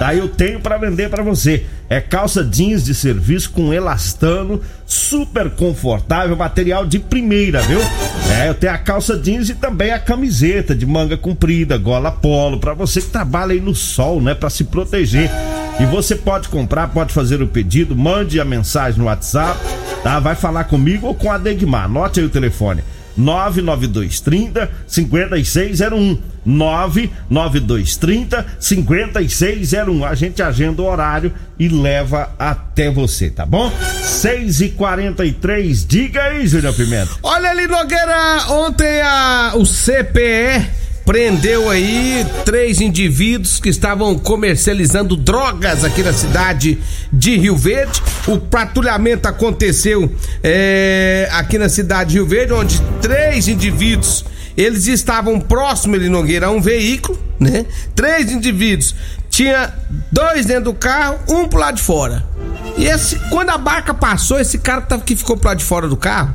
daí 0.00 0.18
eu 0.18 0.28
tenho 0.28 0.58
pra 0.60 0.78
vender 0.78 1.08
pra 1.08 1.22
você. 1.22 1.66
É 1.88 2.00
calça 2.00 2.42
jeans 2.42 2.84
de 2.84 2.94
serviço 2.94 3.50
com 3.50 3.72
elastano, 3.72 4.60
super 4.84 5.50
confortável, 5.50 6.34
material 6.34 6.84
de 6.84 6.98
primeira, 6.98 7.62
viu? 7.62 7.78
É, 8.36 8.48
eu 8.48 8.54
tenho 8.54 8.72
a 8.72 8.78
calça 8.78 9.16
jeans 9.16 9.48
e 9.50 9.54
também 9.54 9.92
a 9.92 9.98
camiseta 10.00 10.74
de 10.74 10.84
manga 10.84 11.16
comprida, 11.16 11.78
gola 11.78 12.10
polo, 12.10 12.58
pra 12.58 12.74
você 12.74 13.00
que 13.00 13.08
trabalha 13.08 13.52
aí 13.52 13.60
no 13.60 13.74
sol, 13.74 14.20
né, 14.20 14.34
Pra 14.34 14.50
se 14.50 14.64
proteger. 14.64 15.30
E 15.78 15.84
você 15.84 16.16
pode 16.16 16.48
comprar, 16.48 16.88
pode 16.88 17.12
fazer 17.12 17.42
o 17.42 17.46
pedido, 17.46 17.94
mande 17.94 18.40
a 18.40 18.44
mensagem 18.44 18.98
no 18.98 19.04
WhatsApp, 19.04 19.60
tá? 20.02 20.18
Vai 20.18 20.34
falar 20.46 20.64
comigo 20.64 21.08
ou 21.08 21.14
com 21.14 21.30
a 21.30 21.38
Degmar. 21.38 21.86
Anote 21.86 22.20
aí 22.20 22.26
o 22.26 22.30
telefone. 22.30 22.82
99230 23.16 24.70
5601 24.86 26.18
99230 26.44 28.46
5601 28.60 30.04
A 30.04 30.14
gente 30.14 30.42
agenda 30.42 30.82
o 30.82 30.84
horário 30.84 31.32
e 31.58 31.66
leva 31.66 32.30
até 32.38 32.90
você, 32.90 33.30
tá 33.30 33.46
bom? 33.46 33.72
6 34.02 34.60
e 34.60 34.68
43 34.70 35.86
diga 35.86 36.24
aí, 36.24 36.46
Júnior 36.46 36.74
Pimenta. 36.74 37.12
Olha 37.22 37.50
ali, 37.50 37.66
Nogueira, 37.66 38.50
ontem 38.50 39.00
a, 39.00 39.52
o 39.56 39.64
CPE 39.64 40.85
prendeu 41.06 41.70
aí 41.70 42.26
três 42.44 42.80
indivíduos 42.80 43.60
que 43.60 43.68
estavam 43.68 44.18
comercializando 44.18 45.16
drogas 45.16 45.84
aqui 45.84 46.02
na 46.02 46.12
cidade 46.12 46.78
de 47.12 47.36
Rio 47.36 47.56
Verde. 47.56 48.02
O 48.26 48.38
patrulhamento 48.38 49.28
aconteceu 49.28 50.12
é, 50.42 51.28
aqui 51.30 51.56
na 51.56 51.68
cidade 51.68 52.10
de 52.10 52.16
Rio 52.16 52.26
Verde, 52.26 52.52
onde 52.52 52.82
três 53.00 53.46
indivíduos 53.46 54.24
eles 54.56 54.86
estavam 54.88 55.38
próximos, 55.38 55.98
ele 55.98 56.08
Nogueira, 56.08 56.46
a 56.46 56.50
um 56.50 56.60
veículo, 56.60 57.18
né? 57.38 57.66
Três 57.94 58.32
indivíduos. 58.32 58.94
Tinha 59.36 59.70
dois 60.10 60.46
dentro 60.46 60.64
do 60.64 60.72
carro, 60.72 61.18
um 61.28 61.46
pro 61.46 61.58
lado 61.58 61.74
de 61.74 61.82
fora. 61.82 62.24
E 62.78 62.86
esse, 62.86 63.16
quando 63.28 63.50
a 63.50 63.58
barca 63.58 63.92
passou, 63.92 64.40
esse 64.40 64.56
cara 64.56 64.80
que 65.04 65.14
ficou 65.14 65.36
pro 65.36 65.48
lado 65.48 65.58
de 65.58 65.64
fora 65.64 65.86
do 65.86 65.94
carro, 65.94 66.34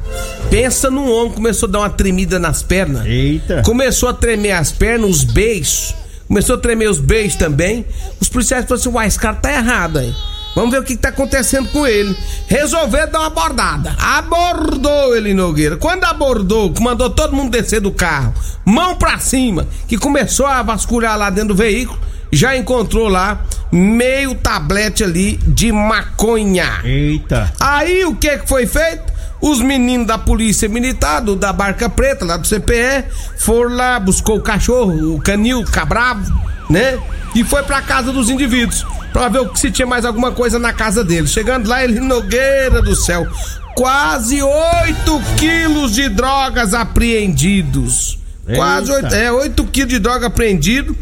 pensa 0.51 0.91
num 0.91 1.11
homem, 1.11 1.33
começou 1.33 1.67
a 1.67 1.71
dar 1.71 1.79
uma 1.79 1.89
tremida 1.89 2.37
nas 2.37 2.61
pernas. 2.61 3.03
Eita. 3.07 3.63
Começou 3.65 4.07
a 4.07 4.13
tremer 4.13 4.51
as 4.51 4.71
pernas, 4.71 5.09
os 5.09 5.23
beijos. 5.23 5.95
Começou 6.27 6.53
a 6.53 6.59
tremer 6.59 6.91
os 6.91 6.99
beijos 6.99 7.35
também. 7.37 7.87
Os 8.19 8.29
policiais 8.29 8.65
falaram 8.65 8.79
assim: 8.79 8.95
uai, 8.95 9.07
esse 9.07 9.17
cara 9.17 9.35
tá 9.35 9.51
errado 9.51 9.97
aí. 9.97 10.13
Vamos 10.53 10.69
ver 10.69 10.81
o 10.81 10.83
que, 10.83 10.95
que 10.95 11.01
tá 11.01 11.09
acontecendo 11.09 11.69
com 11.69 11.87
ele. 11.87 12.15
Resolveu 12.45 13.09
dar 13.09 13.17
uma 13.17 13.27
abordada. 13.27 13.95
Abordou 13.97 15.15
ele, 15.15 15.33
Nogueira. 15.33 15.75
Quando 15.75 16.03
abordou, 16.03 16.71
mandou 16.79 17.09
todo 17.09 17.35
mundo 17.35 17.49
descer 17.49 17.81
do 17.81 17.91
carro, 17.91 18.31
mão 18.63 18.95
pra 18.95 19.17
cima, 19.17 19.67
que 19.87 19.97
começou 19.97 20.45
a 20.45 20.61
vasculhar 20.61 21.17
lá 21.17 21.31
dentro 21.31 21.49
do 21.49 21.55
veículo, 21.55 21.99
já 22.31 22.55
encontrou 22.55 23.07
lá 23.07 23.41
meio 23.71 24.35
tablete 24.35 25.03
ali 25.03 25.37
de 25.45 25.71
maconha. 25.71 26.81
Eita. 26.83 27.51
Aí 27.59 28.05
o 28.05 28.15
que 28.15 28.37
que 28.37 28.47
foi 28.47 28.65
feito? 28.65 29.11
Os 29.41 29.59
meninos 29.59 30.05
da 30.05 30.17
polícia 30.17 30.69
militar, 30.69 31.19
do, 31.19 31.35
da 31.35 31.51
Barca 31.51 31.89
Preta, 31.89 32.23
lá 32.23 32.37
do 32.37 32.47
CPE, 32.47 33.05
foram 33.39 33.75
lá, 33.75 33.99
buscou 33.99 34.37
o 34.37 34.41
cachorro, 34.41 35.15
o 35.15 35.21
canil, 35.21 35.61
o 35.61 35.65
cabravo, 35.65 36.31
né? 36.69 36.99
E 37.33 37.43
foi 37.43 37.63
pra 37.63 37.81
casa 37.81 38.11
dos 38.11 38.29
indivíduos, 38.29 38.85
pra 39.11 39.29
ver 39.29 39.49
se 39.55 39.71
tinha 39.71 39.87
mais 39.87 40.05
alguma 40.05 40.31
coisa 40.31 40.59
na 40.59 40.71
casa 40.71 41.03
deles. 41.03 41.31
Chegando 41.31 41.67
lá, 41.67 41.83
ele, 41.83 41.99
Nogueira 41.99 42.83
do 42.83 42.95
céu, 42.95 43.25
quase 43.73 44.43
8 44.43 45.21
quilos 45.37 45.93
de 45.93 46.07
drogas 46.07 46.75
apreendidos. 46.75 48.19
Quase 48.55 48.91
Eita. 48.91 49.07
8, 49.07 49.15
é, 49.15 49.31
8 49.31 49.65
quilos 49.65 49.89
de 49.89 49.99
droga 49.99 50.27
apreendido, 50.27 50.95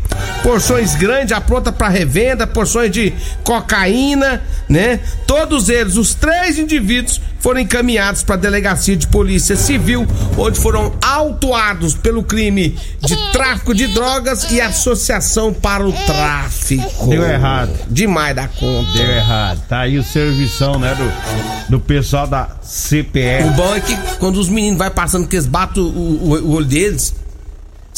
porções 0.43 0.95
grandes, 0.95 1.29
já 1.29 1.41
pronta 1.41 1.71
para 1.71 1.89
revenda, 1.89 2.47
porções 2.47 2.91
de 2.91 3.13
cocaína, 3.43 4.41
né? 4.67 4.99
Todos 5.27 5.69
eles, 5.69 5.95
os 5.97 6.13
três 6.13 6.57
indivíduos, 6.57 7.21
foram 7.39 7.61
encaminhados 7.61 8.21
para 8.21 8.35
a 8.35 8.37
delegacia 8.37 8.97
de 8.97 9.07
polícia 9.07 9.55
civil, 9.55 10.05
onde 10.37 10.59
foram 10.59 10.93
autuados 11.01 11.93
pelo 11.95 12.21
crime 12.21 12.77
de 13.01 13.15
tráfico 13.31 13.73
de 13.73 13.87
drogas 13.87 14.51
e 14.51 14.59
associação 14.59 15.53
para 15.53 15.87
o 15.87 15.93
tráfico. 15.93 17.07
Deu 17.07 17.23
errado. 17.23 17.71
Demais 17.89 18.35
da 18.35 18.47
conta. 18.47 18.91
Deu 18.91 19.09
errado. 19.09 19.61
Tá 19.69 19.79
aí 19.81 19.97
o 19.97 20.03
servição, 20.03 20.77
né, 20.79 20.93
do, 20.95 21.71
do 21.71 21.79
pessoal 21.79 22.27
da 22.27 22.49
CPE. 22.61 23.43
O 23.47 23.51
bom 23.51 23.73
é 23.73 23.79
que 23.79 23.95
quando 24.17 24.37
os 24.37 24.49
meninos 24.49 24.77
vai 24.77 24.89
passando 24.89 25.25
que 25.27 25.35
eles 25.37 25.45
batem 25.47 25.81
o, 25.81 25.85
o- 25.87 26.41
o 26.43 26.51
olho 26.55 26.65
deles, 26.65 27.15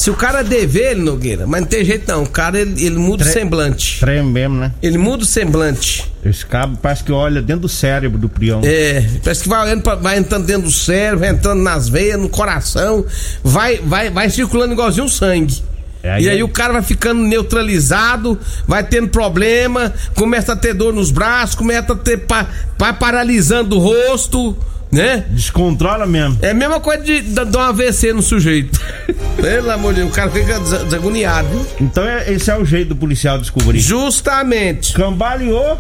se 0.01 0.09
o 0.09 0.15
cara 0.15 0.43
dever 0.43 0.93
ele, 0.93 1.01
Nogueira, 1.01 1.45
mas 1.45 1.61
não 1.61 1.67
tem 1.67 1.85
jeito 1.85 2.11
não, 2.11 2.23
o 2.23 2.27
cara 2.29 2.59
ele, 2.59 2.83
ele 2.83 2.97
muda 2.97 3.23
o 3.23 3.25
Tre- 3.25 3.33
semblante. 3.33 3.99
Trem 3.99 4.23
mesmo, 4.23 4.55
né? 4.57 4.71
Ele 4.81 4.97
muda 4.97 5.21
o 5.21 5.25
semblante. 5.27 6.11
Esse 6.25 6.43
cabo 6.43 6.75
parece 6.81 7.03
que 7.03 7.11
olha 7.11 7.39
dentro 7.39 7.61
do 7.61 7.69
cérebro 7.69 8.17
do 8.17 8.27
prião. 8.27 8.61
É, 8.63 9.05
parece 9.23 9.43
que 9.43 9.49
vai, 9.49 9.61
olhando 9.63 9.83
pra- 9.83 9.93
vai 9.95 10.17
entrando 10.17 10.45
dentro 10.47 10.63
do 10.63 10.71
cérebro, 10.71 11.19
vai 11.19 11.29
entrando 11.29 11.61
nas 11.61 11.87
veias, 11.87 12.19
no 12.19 12.29
coração, 12.29 13.05
vai, 13.43 13.77
vai, 13.77 14.09
vai 14.09 14.27
circulando 14.31 14.73
igualzinho 14.73 15.05
o 15.05 15.09
sangue. 15.09 15.63
É, 16.03 16.13
aí 16.13 16.23
e 16.23 16.29
aí 16.29 16.39
é- 16.39 16.43
o 16.43 16.49
cara 16.49 16.73
vai 16.73 16.81
ficando 16.81 17.21
neutralizado, 17.21 18.39
vai 18.67 18.83
tendo 18.83 19.07
problema, 19.09 19.93
começa 20.15 20.53
a 20.53 20.55
ter 20.55 20.73
dor 20.73 20.91
nos 20.93 21.11
braços, 21.11 21.53
começa 21.55 21.93
a 21.93 21.95
ter. 21.95 22.17
Pa, 22.17 22.47
vai 22.77 22.91
paralisando 22.93 23.75
o 23.75 23.79
rosto, 23.79 24.57
né? 24.91 25.25
Descontrola 25.29 26.05
mesmo. 26.05 26.37
É 26.41 26.51
a 26.51 26.53
mesma 26.53 26.79
coisa 26.79 27.03
de 27.03 27.21
dar 27.21 27.45
um 27.45 27.59
AVC 27.61 28.13
no 28.13 28.21
sujeito. 28.21 28.79
Pelo 29.41 29.71
amor 29.71 29.93
de 29.93 30.01
Deus, 30.01 30.11
o 30.11 30.15
cara 30.15 30.29
fica 30.29 30.59
des- 30.59 30.83
desagoniado. 30.83 31.47
viu? 31.47 31.65
Então 31.81 32.03
é- 32.03 32.31
esse 32.31 32.49
é 32.51 32.57
o 32.57 32.65
jeito 32.65 32.89
do 32.89 32.95
policial 32.95 33.37
descobrir. 33.39 33.79
Justamente. 33.79 34.93
Cambaleou. 34.93 35.79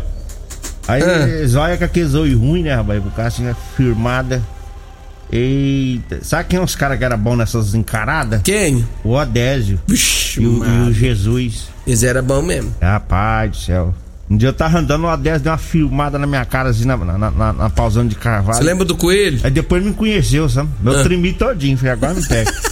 Aí 0.87 1.01
Ah. 1.03 1.47
zóia 1.47 1.77
com 1.77 1.83
aquele 1.83 2.05
zóio 2.07 2.39
ruim, 2.39 2.63
né, 2.63 2.73
rapaz? 2.73 3.05
O 3.05 3.11
cara 3.11 3.27
assim, 3.27 3.43
né, 3.43 3.55
firmada. 3.77 4.41
Eita. 5.31 6.19
Sabe 6.23 6.49
quem 6.49 6.59
é 6.59 6.61
os 6.61 6.75
caras 6.75 6.97
que 6.97 7.05
era 7.05 7.15
bom 7.15 7.35
nessas 7.35 7.73
encaradas? 7.73 8.41
Quem? 8.43 8.85
O 9.03 9.11
Odésio. 9.13 9.79
Vixe, 9.87 10.41
E 10.41 10.45
o, 10.47 10.65
e 10.65 10.89
o 10.89 10.93
Jesus. 10.93 11.69
Esse 11.87 12.05
era 12.05 12.21
bom 12.21 12.41
mesmo. 12.41 12.75
Rapaz 12.81 13.51
do 13.51 13.57
céu. 13.57 13.95
Um 14.31 14.37
dia 14.37 14.47
eu 14.47 14.53
tava 14.53 14.79
andando, 14.79 15.03
o 15.03 15.11
Odésio 15.11 15.41
deu 15.41 15.51
uma 15.51 15.57
filmada 15.57 16.17
na 16.17 16.25
minha 16.25 16.45
cara, 16.45 16.69
assim, 16.69 16.85
na, 16.85 16.95
na, 16.95 17.17
na, 17.29 17.51
na 17.53 17.69
pausando 17.69 18.07
de 18.07 18.15
carvalho. 18.15 18.57
Você 18.57 18.63
lembra 18.63 18.85
do 18.85 18.95
coelho? 18.95 19.41
Aí 19.43 19.51
depois 19.51 19.83
me 19.83 19.91
conheceu, 19.91 20.47
sabe? 20.47 20.69
Eu 20.85 20.99
Ah. 20.99 21.03
tremi 21.03 21.33
todinho, 21.33 21.77
falei, 21.77 21.91
agora 21.91 22.13
me 22.13 22.25
pega. 22.25 22.51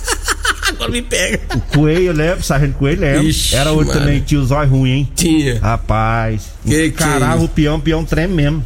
Agora 0.70 0.92
me 0.92 1.02
pega. 1.02 1.40
O 1.56 1.60
coelho, 1.60 2.04
eu 2.06 2.14
lembro, 2.14 2.42
sargento 2.44 2.76
coelho, 2.76 3.02
lembro. 3.02 3.24
Ixi, 3.28 3.56
Era 3.56 3.72
outro 3.72 3.88
mano. 3.88 4.00
também, 4.00 4.22
tio 4.22 4.46
zóio 4.46 4.70
ruim, 4.70 4.90
hein? 4.92 5.12
Tinha. 5.16 5.60
Rapaz. 5.60 6.44
Que 6.66 6.92
que 6.92 7.04
é 7.04 7.36
o 7.36 7.48
peão, 7.50 7.76
o 7.76 7.82
peão 7.82 8.06
treme 8.06 8.34
mesmo. 8.36 8.66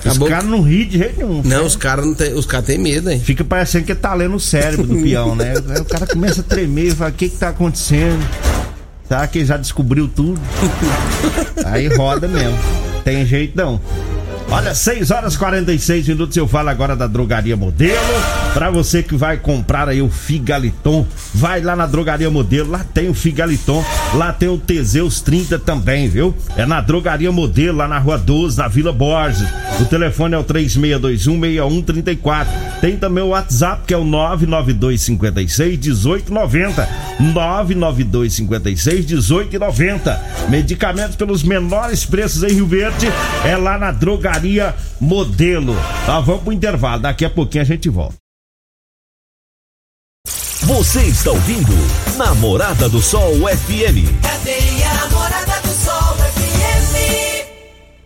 Acabou- 0.00 0.28
Os 0.28 0.34
caras 0.34 0.48
não 0.50 0.60
riem 0.60 0.86
de 0.88 0.98
jeito 0.98 1.16
nenhum. 1.16 1.40
Não, 1.42 1.64
os 1.64 1.76
caras 1.76 2.04
não 2.04 2.12
tem, 2.14 2.34
os 2.34 2.44
caras 2.44 2.66
têm 2.66 2.76
medo, 2.76 3.10
hein? 3.10 3.18
Fica 3.18 3.42
parecendo 3.42 3.86
que 3.86 3.94
tá 3.94 4.12
lendo 4.12 4.34
o 4.36 4.40
cérebro 4.40 4.86
do 4.86 4.96
peão, 4.96 5.34
né? 5.34 5.54
O 5.80 5.84
cara 5.86 6.06
começa 6.06 6.42
a 6.42 6.44
tremer 6.44 6.94
fala, 6.94 7.08
o 7.08 7.12
que 7.14 7.30
que 7.30 7.36
tá 7.38 7.48
acontecendo? 7.48 8.22
Será 9.06 9.26
que 9.26 9.38
ele 9.38 9.46
já 9.46 9.56
descobriu 9.56 10.08
tudo? 10.08 10.40
Aí 11.66 11.88
roda 11.88 12.26
mesmo. 12.26 12.58
Tem 13.04 13.24
jeito 13.26 13.56
não. 13.56 13.80
Olha, 14.54 14.72
6 14.72 15.10
horas 15.10 15.34
e 15.34 15.38
46 15.38 16.06
minutos. 16.06 16.36
Eu 16.36 16.46
falo 16.46 16.68
agora 16.68 16.94
da 16.94 17.08
Drogaria 17.08 17.56
Modelo. 17.56 17.98
Pra 18.52 18.70
você 18.70 19.02
que 19.02 19.16
vai 19.16 19.36
comprar 19.36 19.88
aí 19.88 20.00
o 20.00 20.08
Figaliton, 20.08 21.04
vai 21.34 21.60
lá 21.60 21.74
na 21.74 21.86
Drogaria 21.86 22.30
Modelo. 22.30 22.70
Lá 22.70 22.86
tem 22.94 23.08
o 23.08 23.14
Figaliton. 23.14 23.84
Lá 24.14 24.32
tem 24.32 24.48
o 24.48 24.56
Teseus 24.56 25.20
30 25.20 25.58
também, 25.58 26.08
viu? 26.08 26.32
É 26.56 26.64
na 26.64 26.80
Drogaria 26.80 27.32
Modelo, 27.32 27.78
lá 27.78 27.88
na 27.88 27.98
Rua 27.98 28.16
12, 28.16 28.56
na 28.56 28.68
Vila 28.68 28.92
Borges. 28.92 29.44
O 29.80 29.86
telefone 29.86 30.36
é 30.36 30.38
o 30.38 30.44
36216134. 30.44 32.46
Tem 32.80 32.96
também 32.96 33.24
o 33.24 33.30
WhatsApp 33.30 33.82
que 33.84 33.92
é 33.92 33.96
o 33.96 34.04
99256 34.04 35.80
1890. 35.80 36.88
99256 37.18 39.06
1890. 39.06 40.22
Medicamentos 40.48 41.16
pelos 41.16 41.42
menores 41.42 42.06
preços 42.06 42.44
em 42.44 42.54
Rio 42.54 42.68
Verde 42.68 43.08
é 43.44 43.56
lá 43.56 43.76
na 43.76 43.90
Drogaria 43.90 44.43
Modelo. 45.00 45.74
Tá, 46.06 46.20
vamos 46.20 46.42
pro 46.42 46.52
intervalo. 46.52 47.02
Daqui 47.02 47.24
a 47.24 47.30
pouquinho 47.30 47.62
a 47.62 47.66
gente 47.66 47.88
volta. 47.88 48.14
Você 50.62 51.02
está 51.02 51.30
ouvindo 51.30 51.74
Namorada 52.16 52.88
do 52.88 53.02
Sol 53.02 53.34
FM. 53.48 54.22
Cadeia 54.22 54.94
Namorada 54.94 55.60
do 55.60 55.68
Sol 55.68 56.14
FM. 56.16 57.44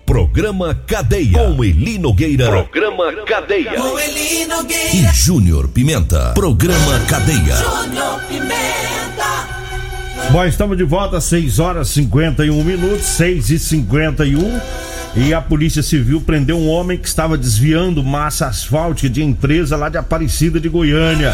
Programa 0.04 0.74
Cadeia. 0.74 1.38
Com 1.38 1.62
Eli 1.62 1.98
Nogueira. 1.98 2.48
Programa 2.48 3.12
Cadeia. 3.24 3.74
Com 3.74 3.98
Eli 3.98 4.42
E 4.42 4.46
Nogueira. 4.46 5.12
Júnior 5.12 5.68
Pimenta. 5.68 6.32
Programa 6.34 6.98
Cadeia. 7.06 7.56
Júnior 7.56 8.20
Pimenta. 8.28 8.77
Bom, 10.30 10.44
estamos 10.44 10.76
de 10.76 10.84
volta, 10.84 11.22
6 11.22 11.58
horas 11.58 11.88
e 11.88 12.02
51 12.02 12.62
minutos, 12.62 13.06
6 13.06 13.50
e 13.50 13.58
51 13.58 14.60
E 15.16 15.32
a 15.32 15.40
Polícia 15.40 15.82
Civil 15.82 16.20
prendeu 16.20 16.58
um 16.58 16.68
homem 16.68 16.98
que 16.98 17.08
estava 17.08 17.38
desviando 17.38 18.04
massa 18.04 18.46
asfáltica 18.46 19.08
de 19.08 19.22
empresa 19.22 19.74
lá 19.74 19.88
de 19.88 19.96
Aparecida 19.96 20.60
de 20.60 20.68
Goiânia. 20.68 21.32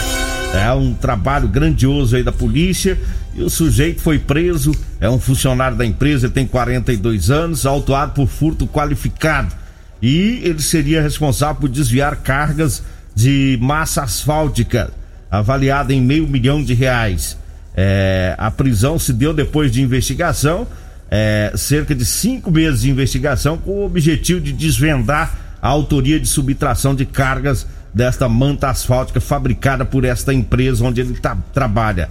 É 0.54 0.72
um 0.72 0.94
trabalho 0.94 1.48
grandioso 1.48 2.14
aí 2.14 2.22
da 2.22 2.30
polícia. 2.30 2.96
E 3.34 3.42
o 3.42 3.50
sujeito 3.50 4.00
foi 4.00 4.20
preso, 4.20 4.70
é 5.00 5.10
um 5.10 5.18
funcionário 5.18 5.76
da 5.76 5.84
empresa, 5.84 6.30
tem 6.30 6.46
42 6.46 7.30
anos, 7.32 7.66
autuado 7.66 8.12
por 8.12 8.28
furto 8.28 8.64
qualificado. 8.64 9.52
E 10.00 10.40
ele 10.44 10.62
seria 10.62 11.02
responsável 11.02 11.56
por 11.62 11.68
desviar 11.68 12.14
cargas 12.18 12.80
de 13.12 13.58
massa 13.60 14.04
asfáltica, 14.04 14.92
avaliada 15.28 15.92
em 15.92 16.00
meio 16.00 16.28
milhão 16.28 16.62
de 16.62 16.74
reais. 16.74 17.36
É, 17.76 18.34
a 18.38 18.50
prisão 18.50 18.98
se 18.98 19.12
deu 19.12 19.32
depois 19.34 19.70
de 19.72 19.82
investigação, 19.82 20.66
é, 21.10 21.52
cerca 21.56 21.94
de 21.94 22.04
cinco 22.04 22.50
meses 22.50 22.82
de 22.82 22.90
investigação, 22.90 23.56
com 23.58 23.70
o 23.70 23.84
objetivo 23.84 24.40
de 24.40 24.52
desvendar 24.52 25.38
a 25.60 25.68
autoria 25.68 26.20
de 26.20 26.26
subtração 26.28 26.94
de 26.94 27.04
cargas 27.04 27.66
desta 27.92 28.28
manta 28.28 28.68
asfáltica 28.68 29.20
fabricada 29.20 29.84
por 29.84 30.04
esta 30.04 30.32
empresa 30.34 30.84
onde 30.84 31.00
ele 31.00 31.14
tá- 31.14 31.36
trabalha. 31.52 32.08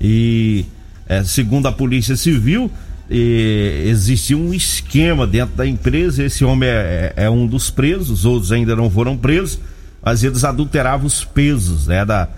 E 0.00 0.64
é, 1.08 1.22
segundo 1.22 1.66
a 1.68 1.72
Polícia 1.72 2.16
Civil, 2.16 2.70
e, 3.08 3.84
existia 3.86 4.36
um 4.36 4.52
esquema 4.52 5.26
dentro 5.26 5.54
da 5.56 5.66
empresa. 5.66 6.24
Esse 6.24 6.44
homem 6.44 6.68
é, 6.68 7.12
é- 7.16 7.24
é 7.24 7.30
um 7.30 7.46
dos 7.46 7.70
presos, 7.70 8.10
os 8.10 8.24
outros 8.24 8.50
ainda 8.50 8.74
não 8.74 8.90
foram 8.90 9.16
presos, 9.16 9.58
mas 10.02 10.24
eles 10.24 10.42
adulteravam 10.44 11.06
os 11.06 11.24
pesos 11.24 11.86
né, 11.86 12.04
da, 12.04 12.28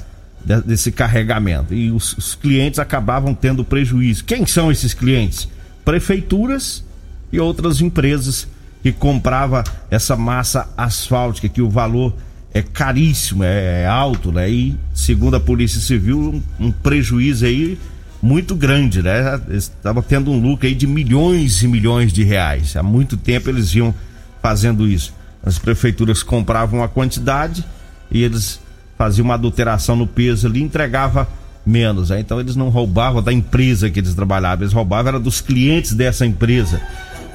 desse 0.45 0.91
carregamento. 0.91 1.75
E 1.75 1.91
os, 1.91 2.17
os 2.17 2.35
clientes 2.35 2.79
acabavam 2.79 3.35
tendo 3.35 3.65
prejuízo. 3.65 4.25
Quem 4.25 4.47
são 4.47 4.71
esses 4.71 4.95
clientes? 4.95 5.49
Prefeituras 5.85 6.85
e 7.33 7.39
outras 7.39 7.81
empresas 7.81 8.49
que 8.83 8.93
comprava 8.93 9.65
essa 9.91 10.17
massa 10.17 10.69
asfáltica, 10.77 11.49
que 11.49 11.61
o 11.61 11.69
valor 11.69 12.15
é 12.55 12.63
caríssimo, 12.63 13.45
é, 13.45 13.83
é 13.83 13.87
alto, 13.87 14.33
né? 14.33 14.49
E 14.49 14.77
segundo 14.95 15.37
a 15.37 15.41
Polícia 15.41 15.81
Civil, 15.81 16.19
um, 16.19 16.67
um 16.67 16.73
prejuízo 16.73 17.45
aí 17.45 17.79
muito 18.23 18.55
grande, 18.55 19.03
né? 19.03 19.41
Estava 19.51 20.03
tendo 20.03 20.31
um 20.31 20.41
lucro 20.41 20.67
aí 20.67 20.75
de 20.75 20.87
milhões 20.87 21.63
e 21.63 21.69
milhões 21.69 22.13
de 22.13 22.23
reais. 22.23 22.77
Há 22.77 22.83
muito 22.83 23.17
tempo 23.17 23.49
eles 23.49 23.71
vinham 23.73 23.95
fazendo 24.43 24.89
isso. 24.89 25.13
As 25.43 25.59
prefeituras 25.59 26.23
compravam 26.23 26.83
a 26.83 26.89
quantidade 26.89 27.65
e 28.11 28.23
eles 28.23 28.61
faziam 28.99 29.25
uma 29.25 29.35
adulteração 29.35 29.95
no 29.97 30.07
peso 30.07 30.47
ali 30.47 30.61
e 30.61 30.63
entregava 30.65 31.27
menos. 31.65 32.11
né? 32.11 32.19
Então 32.21 32.41
eles 32.41 32.57
não 32.57 32.69
roubavam 32.69 33.23
da 33.23 33.33
empresa 33.33 33.89
que 33.91 34.01
eles 34.01 34.13
trabalhavam, 34.15 34.65
eles 34.65 34.73
roubavam 34.75 35.09
era 35.11 35.21
dos 35.21 35.41
clientes 35.41 35.95
dessa 35.95 36.27
empresa. 36.27 36.81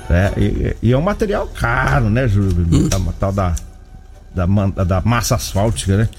né? 0.10 0.32
E, 0.38 0.76
e 0.90 0.92
é 0.92 0.98
um 0.98 1.02
material 1.02 1.48
caro, 1.48 2.10
né, 2.10 2.28
Júlio? 2.28 2.90
Da, 2.90 3.00
tal 3.20 3.32
da, 3.32 3.56
da, 4.36 4.46
da 4.84 5.02
massa 5.06 5.36
asfáltica, 5.36 5.96
né? 5.98 6.10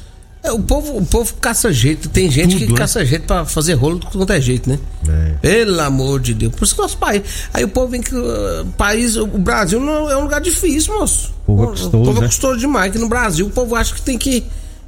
É, 0.43 0.53
o, 0.53 0.61
povo, 0.61 0.99
o 0.99 1.07
povo 1.07 1.35
caça 1.41 1.73
jeito. 1.73 2.07
Tem 2.11 2.31
gente 2.31 2.53
Tudo, 2.57 2.67
que 2.67 2.73
né? 2.73 2.79
caça 2.79 3.03
jeito 3.03 3.25
pra 3.27 3.47
fazer 3.47 3.73
rolo 3.75 3.99
de 3.99 4.05
quanto 4.07 4.31
é 4.31 4.39
jeito, 4.39 4.69
né? 4.69 4.79
É. 5.09 5.35
Pelo 5.41 5.81
amor 5.81 6.21
de 6.21 6.35
Deus. 6.35 6.55
Por 6.55 6.65
isso 6.67 6.75
que 6.75 6.83
nosso 6.83 6.99
país. 6.99 7.23
Aí 7.55 7.65
o 7.65 7.69
povo 7.69 7.89
vem 7.89 8.03
que. 8.03 8.15
uh, 8.15 8.67
país, 8.77 9.17
o 9.17 9.27
Brasil 9.27 9.81
não 9.81 10.11
é 10.11 10.15
um 10.19 10.25
lugar 10.25 10.43
difícil, 10.43 10.99
moço. 10.99 11.33
O 11.47 11.57
povo 11.57 11.65
é 11.65 11.67
custoso, 11.69 11.97
O 11.97 12.05
povo 12.05 12.21
né? 12.21 12.27
é 12.27 12.29
custoso 12.29 12.59
demais. 12.59 12.93
Que 12.93 12.99
no 12.99 13.09
Brasil 13.09 13.47
o 13.47 13.51
povo 13.51 13.75
acha 13.75 13.95
que 13.95 14.03
tem 14.03 14.19
que, 14.19 14.45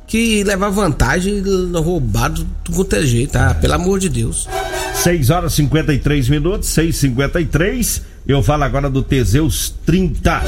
que 0.06 0.44
levar 0.44 0.70
vantagem 0.70 1.42
roubar 1.74 2.30
de 2.30 2.44
tudo 2.64 2.76
quanto 2.76 2.96
é 2.96 3.02
jeito. 3.02 3.36
Ah, 3.36 3.54
pelo 3.54 3.74
amor 3.74 3.98
de 3.98 4.08
Deus. 4.08 4.48
6 4.94 5.30
horas 5.30 5.52
e 5.52 5.56
53 5.56 6.28
minutos, 6.28 6.68
6 6.70 6.96
53 6.96 8.02
Eu 8.26 8.42
falo 8.42 8.64
agora 8.64 8.88
do 8.90 9.02
Teseus 9.02 9.72
30. 9.84 10.42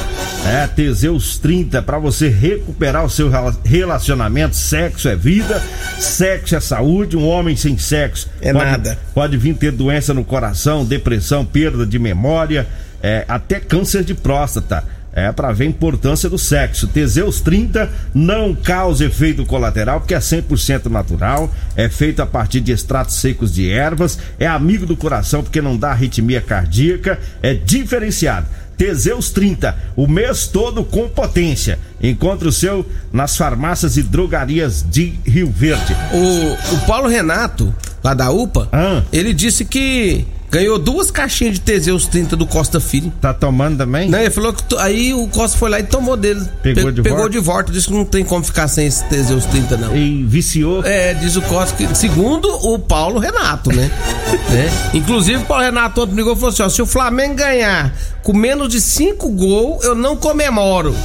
É, 0.45 0.67
Teseus 0.67 1.37
30 1.37 1.81
para 1.81 1.97
você 1.99 2.27
recuperar 2.29 3.05
o 3.05 3.09
seu 3.09 3.29
rela- 3.29 3.55
relacionamento. 3.63 4.55
Sexo 4.55 5.07
é 5.07 5.15
vida, 5.15 5.61
sexo 5.99 6.55
é 6.55 6.59
saúde. 6.59 7.15
Um 7.15 7.27
homem 7.27 7.55
sem 7.55 7.77
sexo 7.77 8.27
É 8.41 8.51
pode, 8.51 8.65
nada. 8.65 8.99
pode 9.13 9.37
vir 9.37 9.55
ter 9.55 9.71
doença 9.71 10.13
no 10.13 10.23
coração, 10.25 10.83
depressão, 10.83 11.45
perda 11.45 11.85
de 11.85 11.97
memória, 11.99 12.67
é, 13.01 13.23
até 13.27 13.59
câncer 13.59 14.03
de 14.03 14.13
próstata. 14.13 14.83
É 15.27 15.31
para 15.31 15.51
ver 15.51 15.65
a 15.65 15.67
importância 15.67 16.29
do 16.29 16.37
sexo. 16.37 16.87
Teseus 16.87 17.41
30 17.41 17.89
não 18.13 18.55
causa 18.55 19.05
efeito 19.05 19.45
colateral 19.45 19.99
porque 19.99 20.13
é 20.13 20.19
100% 20.19 20.85
natural, 20.85 21.53
é 21.75 21.89
feito 21.89 22.21
a 22.21 22.25
partir 22.25 22.61
de 22.61 22.71
extratos 22.71 23.15
secos 23.15 23.53
de 23.53 23.69
ervas, 23.71 24.17
é 24.39 24.47
amigo 24.47 24.85
do 24.85 24.95
coração 24.95 25.43
porque 25.43 25.61
não 25.61 25.77
dá 25.77 25.91
arritmia 25.91 26.41
cardíaca, 26.41 27.19
é 27.41 27.53
diferenciado. 27.53 28.47
Teseus 28.77 29.29
30, 29.31 29.75
o 29.97 30.07
mês 30.07 30.47
todo 30.47 30.85
com 30.85 31.09
potência. 31.09 31.77
Encontre 32.01 32.47
o 32.47 32.51
seu 32.51 32.85
nas 33.11 33.35
farmácias 33.35 33.97
e 33.97 34.03
drogarias 34.03 34.85
de 34.89 35.15
Rio 35.25 35.51
Verde. 35.51 35.93
O, 36.13 36.75
o 36.75 36.79
Paulo 36.87 37.09
Renato, 37.09 37.75
lá 38.01 38.13
da 38.13 38.31
UPA, 38.31 38.69
Ah. 38.71 39.03
ele 39.11 39.33
disse 39.33 39.65
que 39.65 40.25
ganhou 40.51 40.77
duas 40.79 41.11
caixinhas 41.11 41.55
de 41.55 41.61
Teseus 41.61 42.05
30 42.07 42.35
do 42.35 42.45
Costa 42.45 42.79
Filho. 42.79 43.11
Tá 43.21 43.33
tomando 43.33 43.77
também? 43.77 44.09
Não, 44.09 44.19
ele 44.19 44.29
falou 44.29 44.51
que 44.53 44.63
aí 44.77 45.13
o 45.13 45.27
Costa 45.27 45.57
foi 45.57 45.69
lá 45.69 45.79
e 45.79 45.83
tomou 45.83 46.15
dele. 46.17 46.41
Pegou 46.63 46.85
Pe- 46.85 46.91
de 46.93 47.01
pegou 47.01 47.17
volta? 47.19 47.31
de 47.33 47.39
volta. 47.39 47.71
Disse 47.71 47.87
que 47.87 47.93
não 47.93 48.05
tem 48.05 48.23
como 48.23 48.43
ficar 48.43 48.67
sem 48.67 48.87
esse 48.87 49.03
Teseus 49.05 49.45
30, 49.45 49.77
não. 49.77 49.95
E 49.95 50.23
viciou. 50.23 50.83
É, 50.83 51.13
diz 51.13 51.35
o 51.35 51.41
Costa 51.43 51.75
que, 51.75 51.95
segundo 51.95 52.47
o 52.49 52.79
Paulo 52.79 53.19
Renato, 53.19 53.71
né? 53.71 53.89
né? 54.49 54.69
Inclusive, 54.93 55.43
o 55.43 55.45
Paulo 55.45 55.63
Renato 55.63 56.01
ontem 56.01 56.15
ligou 56.15 56.33
e 56.33 56.35
falou 56.35 56.49
assim: 56.49 56.63
ó, 56.63 56.69
se 56.69 56.81
o 56.81 56.85
Flamengo 56.85 57.35
ganhar 57.35 57.93
com 58.23 58.33
menos 58.33 58.69
de 58.69 58.81
5 58.81 59.29
gols, 59.29 59.83
eu 59.85 59.95
não 59.95 60.15
comemoro. 60.15 60.95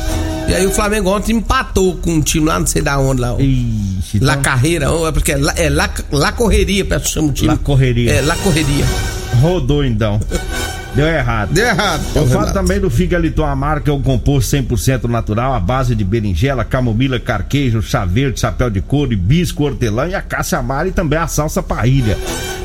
E 0.46 0.52
aí 0.54 0.66
o 0.66 0.70
Flamengo 0.70 1.08
ontem 1.08 1.34
empatou 1.36 1.96
com 1.96 2.10
um 2.12 2.20
time 2.20 2.46
lá, 2.46 2.58
não 2.58 2.66
sei 2.66 2.82
da 2.82 2.98
onde 2.98 3.18
lá. 3.20 3.34
Ixi, 3.38 4.18
La 4.20 4.32
então- 4.32 4.42
Carreira, 4.42 4.86
é 5.08 5.12
porque 5.12 5.32
é 5.32 5.36
La, 5.38 5.54
é 5.56 5.70
La, 5.70 5.88
La 6.12 6.32
Correria, 6.32 6.84
peço 6.84 7.08
chama 7.08 7.28
o 7.28 7.32
time. 7.32 7.48
La 7.48 7.56
Correria. 7.56 8.12
É, 8.12 8.20
La 8.20 8.36
Correria. 8.36 8.84
Rodou 9.40 9.84
então. 9.84 10.20
Deu 10.94 11.06
errado. 11.06 11.52
Deu 11.52 11.66
errado. 11.66 12.02
Eu 12.14 12.26
falo 12.28 12.52
também 12.52 12.78
do 12.78 12.88
Figaliton 12.88 13.44
Amar, 13.44 13.82
que 13.82 13.90
é 13.90 13.92
um 13.92 14.00
composto 14.00 14.56
100% 14.56 15.04
natural, 15.04 15.52
à 15.52 15.58
base 15.58 15.94
de 15.94 16.04
berinjela, 16.04 16.64
camomila, 16.64 17.18
carquejo, 17.18 17.82
chá 17.82 18.04
verde, 18.04 18.38
chapéu 18.40 18.70
de 18.70 18.80
couro, 18.80 19.12
hibisco, 19.12 19.64
hortelã 19.64 20.08
e 20.08 20.14
a 20.14 20.22
caça 20.22 20.56
amara 20.56 20.88
e 20.88 20.92
também 20.92 21.18
a 21.18 21.26
salsa 21.26 21.62
parrilha. 21.62 22.16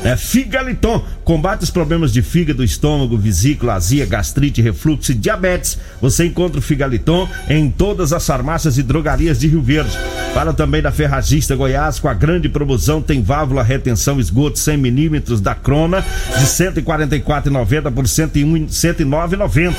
É 0.02 0.16
Figaliton, 0.16 1.04
combate 1.24 1.62
os 1.62 1.70
problemas 1.70 2.10
de 2.10 2.22
fígado, 2.22 2.64
estômago, 2.64 3.18
vesícula, 3.18 3.74
azia, 3.74 4.06
gastrite, 4.06 4.62
refluxo 4.62 5.12
e 5.12 5.14
diabetes. 5.14 5.78
Você 6.00 6.24
encontra 6.24 6.58
o 6.58 6.62
Figaliton 6.62 7.28
em 7.48 7.70
todas 7.70 8.12
as 8.12 8.26
farmácias 8.26 8.78
e 8.78 8.82
drogarias 8.82 9.38
de 9.38 9.48
Rio 9.48 9.60
Verde. 9.60 9.98
Fala 10.32 10.54
também 10.54 10.80
da 10.80 10.90
Ferragista 10.90 11.54
Goiás, 11.54 11.98
com 11.98 12.08
a 12.08 12.14
grande 12.14 12.48
promoção, 12.48 13.02
tem 13.02 13.20
válvula 13.20 13.62
retenção 13.62 14.18
esgoto 14.18 14.58
100 14.58 14.76
milímetros 14.76 15.40
da 15.40 15.54
Crona, 15.54 16.00
de 16.00 16.44
R$ 16.44 16.46
144,90 16.46 17.92
por 17.92 18.02
R$ 18.02 18.08
101 18.08 18.19
109,90. 18.28 19.74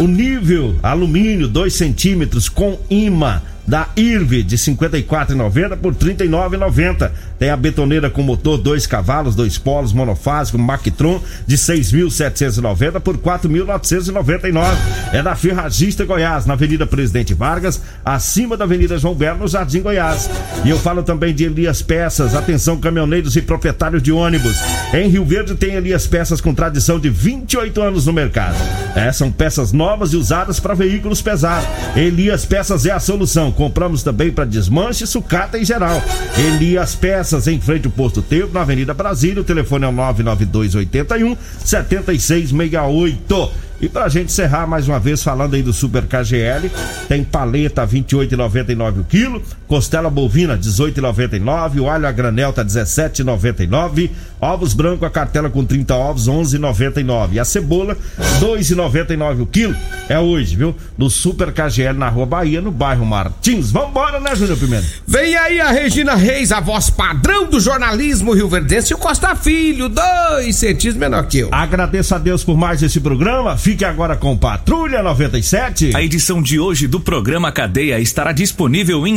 O 0.00 0.06
nível 0.06 0.74
alumínio 0.82 1.48
2 1.48 1.72
centímetros 1.72 2.48
com 2.48 2.78
imã 2.90 3.42
da 3.66 3.88
IRV 3.96 4.42
de 4.42 4.56
54,90 4.56 5.76
por 5.76 5.94
39,90. 5.94 7.10
Tem 7.38 7.50
a 7.50 7.56
betoneira 7.56 8.08
com 8.08 8.22
motor 8.22 8.56
2 8.58 8.86
cavalos, 8.86 9.34
dois 9.34 9.58
polos, 9.58 9.92
monofásico, 9.92 10.58
Mactron 10.58 11.20
de 11.46 11.56
6.790 11.56 13.00
por 13.00 13.18
4.999. 13.18 14.76
É 15.12 15.22
da 15.22 15.34
Ferragista 15.34 16.04
Goiás, 16.04 16.46
na 16.46 16.54
Avenida 16.54 16.86
Presidente 16.86 17.34
Vargas, 17.34 17.82
acima 18.04 18.56
da 18.56 18.64
Avenida 18.64 18.98
João 18.98 19.14
Belo, 19.14 19.40
no 19.40 19.48
Jardim 19.48 19.82
Goiás. 19.82 20.30
E 20.64 20.70
eu 20.70 20.78
falo 20.78 21.02
também 21.02 21.34
de 21.34 21.44
Elias 21.44 21.82
Peças. 21.82 22.34
Atenção, 22.34 22.78
caminhoneiros 22.78 23.36
e 23.36 23.42
proprietários 23.42 24.02
de 24.02 24.12
ônibus. 24.12 24.56
Em 24.94 25.08
Rio 25.08 25.24
Verde 25.24 25.54
tem 25.54 25.74
Elias 25.74 26.06
Peças 26.06 26.40
com 26.40 26.54
tradição 26.54 26.98
de 26.98 27.08
28 27.08 27.82
anos 27.82 28.06
no 28.06 28.12
mercado. 28.12 28.56
É, 28.94 29.12
são 29.12 29.30
peças 29.30 29.72
novas 29.72 30.12
e 30.12 30.16
usadas 30.16 30.58
para 30.58 30.74
veículos 30.74 31.20
pesados. 31.20 31.68
Elias 31.94 32.44
Peças 32.44 32.86
é 32.86 32.92
a 32.92 33.00
solução 33.00 33.52
compramos 33.56 34.02
também 34.02 34.30
para 34.30 34.44
desmanche, 34.44 35.06
sucata 35.06 35.58
em 35.58 35.64
geral. 35.64 36.00
Elias 36.36 36.94
Peças, 36.94 37.48
em 37.48 37.60
frente 37.60 37.86
ao 37.86 37.92
Posto 37.92 38.22
Tempo, 38.22 38.52
na 38.52 38.60
Avenida 38.60 38.94
Brasília. 38.94 39.40
O 39.40 39.44
telefone 39.44 39.84
é 39.84 39.88
o 39.88 39.92
99281 39.92 41.36
7668. 41.64 43.50
E 43.80 43.88
pra 43.88 44.08
gente 44.08 44.26
encerrar 44.26 44.66
mais 44.66 44.88
uma 44.88 44.98
vez 44.98 45.22
falando 45.22 45.54
aí 45.54 45.62
do 45.62 45.72
Super 45.72 46.04
KGL, 46.04 46.70
tem 47.08 47.22
paleta 47.22 47.86
28,99 47.86 49.00
o 49.00 49.04
quilo, 49.04 49.42
costela 49.66 50.08
bovina 50.08 50.56
18,99, 50.56 51.80
o 51.80 51.88
alho 51.88 52.06
a 52.06 52.12
granel 52.12 52.52
tá 52.52 52.64
17,99, 52.64 54.10
ovos 54.40 54.74
branco 54.74 55.04
a 55.04 55.10
cartela 55.10 55.50
com 55.50 55.64
30 55.64 55.94
ovos 55.94 56.28
11,99 56.28 57.32
e 57.32 57.40
a 57.40 57.44
cebola 57.44 57.96
2,99 58.40 59.42
o 59.42 59.46
quilo. 59.46 59.76
É 60.08 60.18
hoje, 60.18 60.56
viu? 60.56 60.74
No 60.96 61.10
Super 61.10 61.52
KGL 61.52 61.98
na 61.98 62.08
Rua 62.08 62.26
Bahia, 62.26 62.60
no 62.60 62.70
bairro 62.70 63.04
Martins. 63.04 63.70
Vambora, 63.70 64.20
né, 64.20 64.34
Júnior 64.34 64.58
Pimenta? 64.58 64.86
Vem 65.06 65.36
aí 65.36 65.60
a 65.60 65.70
Regina 65.70 66.14
Reis, 66.14 66.52
a 66.52 66.60
voz 66.60 66.90
padrão 66.90 67.48
do 67.48 67.58
jornalismo 67.60 68.32
rio-verdense 68.32 68.92
e 68.92 68.94
o 68.94 68.98
Costa 68.98 69.34
Filho, 69.34 69.88
dois 69.88 70.56
centímetros 70.56 70.96
menor 70.96 71.26
que 71.26 71.38
eu. 71.38 71.48
Agradeço 71.52 72.14
a 72.14 72.18
Deus 72.18 72.44
por 72.44 72.56
mais 72.56 72.82
esse 72.82 73.00
programa. 73.00 73.56
Fique 73.56 73.84
agora 73.84 74.16
com 74.16 74.36
Patrulha 74.36 75.02
97. 75.02 75.92
A 75.94 76.02
edição 76.02 76.40
de 76.40 76.58
hoje 76.58 76.86
do 76.86 77.00
programa 77.00 77.50
Cadeia 77.50 77.98
estará 77.98 78.32
disponível 78.32 79.06
em 79.06 79.16